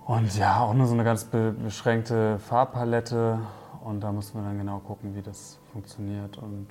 und 0.06 0.38
ja, 0.38 0.60
auch 0.60 0.74
nur 0.74 0.86
so 0.88 0.93
eine 0.93 1.04
ganz 1.04 1.26
beschränkte 1.26 2.38
Farbpalette. 2.39 3.39
Und 3.84 4.02
da 4.02 4.12
mussten 4.12 4.38
wir 4.38 4.43
dann 4.43 4.58
genau 4.58 4.80
gucken, 4.80 5.15
wie 5.15 5.22
das 5.22 5.60
funktioniert. 5.72 6.38
Und 6.38 6.67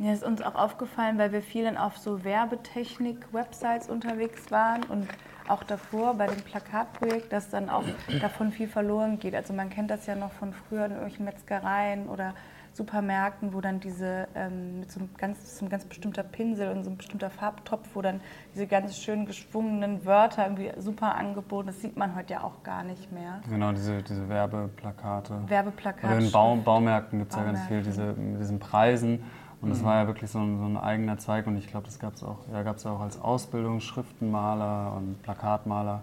ja, 0.00 0.12
ist 0.14 0.24
uns 0.24 0.40
auch 0.40 0.54
aufgefallen, 0.54 1.18
weil 1.18 1.30
wir 1.30 1.42
viel 1.42 1.64
dann 1.64 1.76
auf 1.76 1.98
so 1.98 2.24
Werbetechnik-Websites 2.24 3.90
unterwegs 3.90 4.50
waren 4.50 4.82
und 4.84 5.06
auch 5.46 5.62
davor 5.62 6.14
bei 6.14 6.26
dem 6.26 6.40
Plakatprojekt, 6.42 7.32
dass 7.32 7.50
dann 7.50 7.68
auch 7.68 7.84
davon 8.20 8.50
viel 8.50 8.68
verloren 8.68 9.18
geht. 9.18 9.34
Also 9.34 9.52
man 9.52 9.68
kennt 9.68 9.90
das 9.90 10.06
ja 10.06 10.14
noch 10.14 10.32
von 10.32 10.54
früher 10.54 10.86
in 10.86 10.92
irgendwelchen 10.92 11.24
Metzgereien 11.26 12.08
oder 12.08 12.34
Supermärkten, 12.72 13.52
wo 13.52 13.60
dann 13.60 13.80
diese 13.80 14.28
ähm, 14.34 14.80
mit 14.80 14.92
so 14.92 15.00
einem 15.00 15.10
ganz, 15.18 15.58
so 15.58 15.66
ein 15.66 15.68
ganz 15.68 15.84
bestimmter 15.84 16.22
Pinsel 16.22 16.70
und 16.70 16.84
so 16.84 16.90
ein 16.90 16.96
bestimmter 16.96 17.28
Farbtopf, 17.28 17.88
wo 17.94 18.00
dann 18.00 18.20
diese 18.54 18.66
ganz 18.66 18.96
schön 18.96 19.26
geschwungenen 19.26 20.06
Wörter 20.06 20.44
irgendwie 20.44 20.70
super 20.78 21.16
angeboten, 21.16 21.66
das 21.66 21.80
sieht 21.80 21.96
man 21.96 22.14
heute 22.14 22.34
ja 22.34 22.42
auch 22.42 22.62
gar 22.62 22.84
nicht 22.84 23.10
mehr. 23.12 23.40
Genau, 23.50 23.72
diese, 23.72 24.02
diese 24.02 24.28
Werbeplakate. 24.28 25.42
Werbeplakate. 25.48 26.06
Oder 26.06 26.24
in 26.24 26.30
Bau, 26.30 26.56
Baumärkten 26.56 27.18
gibt 27.18 27.32
es 27.32 27.36
ja 27.36 27.44
ganz 27.44 27.60
viel, 27.66 27.82
diese, 27.82 28.12
mit 28.12 28.40
diesen 28.40 28.60
Preisen. 28.60 29.24
Und 29.60 29.68
das 29.68 29.80
mhm. 29.80 29.84
war 29.84 29.96
ja 29.96 30.06
wirklich 30.06 30.30
so 30.30 30.38
ein, 30.38 30.58
so 30.58 30.64
ein 30.64 30.76
eigener 30.76 31.18
Zweig 31.18 31.46
und 31.46 31.56
ich 31.56 31.66
glaube, 31.66 31.86
das 31.86 31.98
gab 31.98 32.14
es 32.14 32.22
auch, 32.22 32.38
ja, 32.52 32.62
gab's 32.62 32.86
auch 32.86 33.00
als 33.00 33.20
Ausbildung, 33.20 33.80
Schriftenmaler 33.80 34.94
und 34.96 35.22
Plakatmaler. 35.22 36.02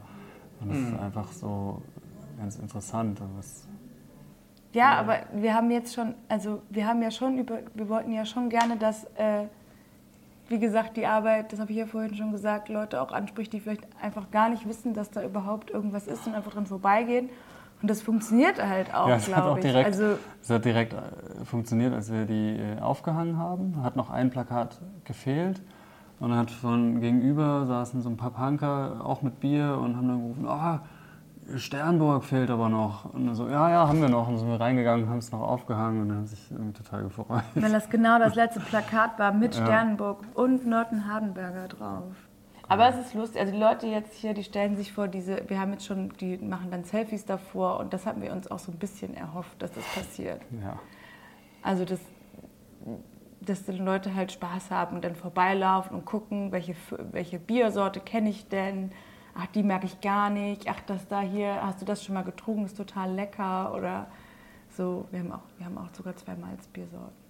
Und 0.61 0.69
das 0.69 0.77
mhm. 0.77 0.87
ist 0.87 0.99
einfach 0.99 1.31
so 1.31 1.81
ganz 2.37 2.57
interessant. 2.57 3.19
Was, 3.35 3.67
ja, 4.73 4.91
ja, 4.91 4.99
aber 4.99 5.19
wir 5.33 5.53
haben 5.53 5.71
jetzt 5.71 5.93
schon, 5.93 6.13
also 6.29 6.61
wir 6.69 6.87
haben 6.87 7.01
ja 7.01 7.09
schon 7.09 7.37
über, 7.39 7.59
wir 7.73 7.89
wollten 7.89 8.11
ja 8.11 8.25
schon 8.25 8.49
gerne, 8.49 8.77
dass, 8.77 9.05
äh, 9.15 9.45
wie 10.49 10.59
gesagt, 10.59 10.95
die 10.97 11.05
Arbeit, 11.05 11.51
das 11.51 11.59
habe 11.59 11.71
ich 11.71 11.77
ja 11.77 11.87
vorhin 11.87 12.15
schon 12.15 12.31
gesagt, 12.31 12.69
Leute 12.69 13.01
auch 13.01 13.11
anspricht, 13.11 13.51
die 13.53 13.59
vielleicht 13.59 13.83
einfach 14.01 14.29
gar 14.29 14.49
nicht 14.49 14.67
wissen, 14.67 14.93
dass 14.93 15.09
da 15.09 15.23
überhaupt 15.23 15.71
irgendwas 15.71 16.07
ist 16.07 16.27
und 16.27 16.35
einfach 16.35 16.53
dran 16.53 16.67
vorbeigehen. 16.67 17.29
Und 17.81 17.89
das 17.89 18.01
funktioniert 18.01 18.61
halt 18.63 18.93
auch, 18.93 19.07
ja, 19.07 19.17
glaube 19.17 19.59
ich. 19.59 19.65
Direkt, 19.65 19.85
also, 19.85 20.17
es 20.41 20.49
hat 20.49 20.65
direkt 20.65 20.93
äh, 20.93 21.45
funktioniert, 21.45 21.93
als 21.93 22.11
wir 22.11 22.25
die 22.25 22.57
äh, 22.57 22.79
aufgehangen 22.79 23.37
haben. 23.37 23.83
Hat 23.83 23.95
noch 23.95 24.09
ein 24.09 24.29
Plakat 24.31 24.79
gefehlt. 25.03 25.61
Und 26.19 26.31
dann 26.31 26.39
hat 26.39 26.51
von 26.51 26.99
gegenüber 26.99 27.65
saßen 27.67 28.01
so 28.01 28.09
ein 28.09 28.17
paar 28.17 28.31
Punker, 28.31 29.01
auch 29.03 29.21
mit 29.21 29.39
Bier, 29.39 29.77
und 29.79 29.95
haben 29.95 30.07
dann 30.07 30.21
gerufen, 30.21 30.47
oh, 30.47 30.79
Sternburg 31.55 32.23
fehlt 32.23 32.49
aber 32.49 32.69
noch. 32.69 33.13
Und 33.13 33.33
so, 33.35 33.47
ja, 33.47 33.69
ja, 33.69 33.87
haben 33.87 34.01
wir 34.01 34.09
noch. 34.09 34.27
Und 34.27 34.33
dann 34.33 34.39
sind 34.39 34.49
wir 34.49 34.59
reingegangen, 34.59 35.07
haben 35.07 35.19
es 35.19 35.31
noch 35.31 35.41
aufgehangen 35.41 36.01
und 36.01 36.11
haben 36.15 36.25
sich 36.25 36.51
irgendwie 36.51 36.73
total 36.73 37.03
gefreut. 37.03 37.43
Weil 37.55 37.71
das 37.71 37.89
genau 37.89 38.19
das 38.19 38.35
letzte 38.35 38.59
Plakat 38.59 39.17
war 39.19 39.31
mit 39.31 39.55
ja. 39.55 39.63
Sternburg 39.63 40.23
und 40.33 40.65
Norton 40.65 41.07
Hardenberger 41.07 41.67
drauf. 41.67 42.26
Aber 42.69 42.89
es 42.89 42.97
ist 42.97 43.13
lustig, 43.13 43.39
also 43.39 43.53
die 43.53 43.59
Leute 43.59 43.87
jetzt 43.87 44.13
hier, 44.15 44.33
die 44.33 44.43
stellen 44.43 44.75
sich 44.75 44.91
vor, 44.91 45.07
diese, 45.07 45.43
wir 45.47 45.59
haben 45.59 45.71
jetzt 45.71 45.85
schon, 45.85 46.09
die 46.19 46.37
machen 46.37 46.69
dann 46.69 46.83
Selfies 46.83 47.25
davor 47.25 47.79
und 47.79 47.93
das 47.93 48.05
haben 48.05 48.21
wir 48.21 48.33
uns 48.33 48.49
auch 48.51 48.59
so 48.59 48.71
ein 48.71 48.77
bisschen 48.77 49.15
erhofft, 49.15 49.61
dass 49.61 49.71
das 49.71 49.85
passiert. 49.95 50.41
Ja. 50.61 50.77
Also 51.61 51.85
das, 51.85 51.99
dass 53.41 53.63
die 53.63 53.71
Leute 53.71 54.15
halt 54.15 54.33
Spaß 54.33 54.71
haben 54.71 54.97
und 54.97 55.05
dann 55.05 55.15
vorbeilaufen 55.15 55.95
und 55.95 56.05
gucken, 56.05 56.51
welche, 56.51 56.75
welche 57.11 57.39
Biersorte 57.39 58.01
kenne 58.01 58.29
ich 58.29 58.49
denn, 58.49 58.91
ach, 59.33 59.47
die 59.47 59.63
merke 59.63 59.85
ich 59.85 60.01
gar 60.01 60.29
nicht, 60.29 60.67
ach, 60.69 60.81
das 60.81 61.07
da 61.07 61.21
hier, 61.21 61.61
hast 61.65 61.81
du 61.81 61.85
das 61.85 62.03
schon 62.03 62.15
mal 62.15 62.23
getrunken, 62.23 62.65
ist 62.65 62.75
total 62.75 63.13
lecker 63.13 63.73
oder 63.73 64.07
so. 64.69 65.07
Wir 65.11 65.19
haben 65.19 65.31
auch, 65.31 65.43
wir 65.57 65.65
haben 65.65 65.77
auch 65.77 65.93
sogar 65.93 66.15
zwei 66.17 66.35
Malzbiersorten. 66.35 67.26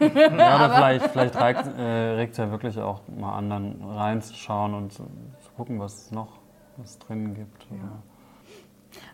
Ja, 0.00 0.48
aber 0.56 0.74
vielleicht, 0.74 1.06
vielleicht 1.08 1.36
regt 1.36 2.32
es 2.32 2.38
äh, 2.38 2.42
ja 2.42 2.50
wirklich 2.50 2.78
auch 2.78 3.00
mal 3.08 3.34
an, 3.34 3.50
dann 3.50 3.82
reinzuschauen 3.82 4.74
und 4.74 4.92
zu, 4.92 5.04
zu 5.40 5.50
gucken, 5.56 5.78
was 5.80 6.06
es 6.06 6.10
noch 6.10 6.38
was 6.76 6.98
drin 6.98 7.34
gibt. 7.34 7.62
Ja. 7.70 8.02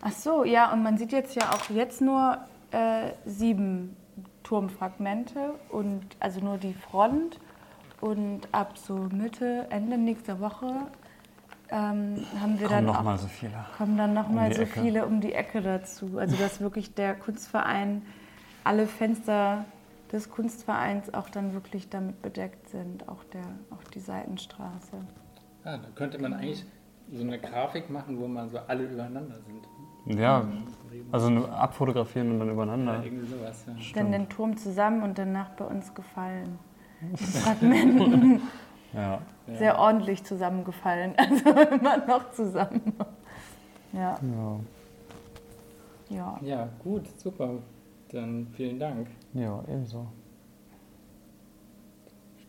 Ach 0.03 0.13
so, 0.13 0.45
ja, 0.45 0.73
und 0.73 0.83
man 0.83 0.97
sieht 0.99 1.13
jetzt 1.13 1.35
ja 1.35 1.51
auch 1.51 1.71
jetzt 1.71 2.01
nur 2.01 2.39
äh, 2.71 3.11
sieben 3.25 3.97
Turmfragmente 4.43 5.55
und 5.71 6.05
also 6.21 6.41
nur 6.41 6.59
die 6.59 6.75
Front 6.75 7.41
und 8.01 8.43
ab 8.53 8.79
so 8.79 8.95
Mitte, 8.95 9.67
Ende 9.71 9.99
nächster 9.99 10.41
Woche 10.41 10.73
ähm, 11.69 12.25
haben 12.41 12.61
wir 12.61 12.69
Kommen 12.69 12.71
dann 12.71 12.85
noch 12.87 12.99
auch, 13.01 13.03
mal 13.03 13.19
so 13.19 13.27
viele. 13.27 13.53
kommen 13.77 13.97
dann 13.97 14.15
noch 14.15 14.29
um 14.29 14.37
mal 14.37 14.53
so 14.53 14.63
Ecke. 14.63 14.81
viele 14.81 15.07
um 15.07 15.21
die 15.21 15.33
Ecke 15.33 15.63
dazu. 15.63 16.19
Also 16.19 16.37
dass 16.37 16.61
wirklich 16.61 16.95
der 16.95 17.15
Kunstverein, 17.15 18.03
alle 18.63 18.87
Fenster 18.87 19.65
des 20.13 20.31
Kunstvereins 20.31 21.13
auch 21.15 21.29
dann 21.29 21.53
wirklich 21.55 21.89
damit 21.89 22.23
bedeckt 22.23 22.69
sind, 22.69 23.09
auch, 23.09 23.25
der, 23.25 23.43
auch 23.71 23.83
die 23.95 24.01
Seitenstraße. 24.01 24.97
Ah, 25.65 25.79
da 25.79 25.89
könnte 25.95 26.19
man 26.21 26.33
eigentlich 26.33 26.65
so 27.13 27.23
eine 27.23 27.39
Grafik 27.39 27.91
machen, 27.91 28.19
wo 28.21 28.27
man 28.29 28.49
so 28.49 28.59
alle 28.67 28.85
übereinander 28.85 29.37
sind. 29.47 30.19
Ja, 30.19 30.45
also 31.11 31.47
abfotografieren 31.49 32.33
und 32.33 32.39
dann 32.39 32.49
Ja, 32.49 32.55
übereinander. 32.55 33.03
irgendwie 33.05 33.27
sowas. 33.27 33.65
Ja. 33.67 33.75
Dann 33.95 34.13
den 34.13 34.29
Turm 34.29 34.57
zusammen 34.57 35.03
und 35.03 35.19
danach 35.19 35.51
bei 35.51 35.65
uns 35.65 35.93
gefallen. 35.95 36.59
In 37.01 37.17
Fragmenten. 37.17 38.41
Ja. 38.93 39.21
Ja. 39.49 39.57
Sehr 39.59 39.79
ordentlich 39.79 40.25
zusammengefallen. 40.25 41.15
Also 41.19 41.51
immer 41.75 41.97
noch 42.07 42.31
zusammen. 42.33 42.95
Ja, 43.93 44.17
Ja. 44.23 44.61
ja. 46.09 46.39
ja, 46.43 46.69
gut, 46.83 47.07
super. 47.21 47.59
Dann 48.09 48.47
vielen 48.57 48.79
Dank. 48.79 49.09
ja, 49.35 49.63
ebenso. 49.69 50.07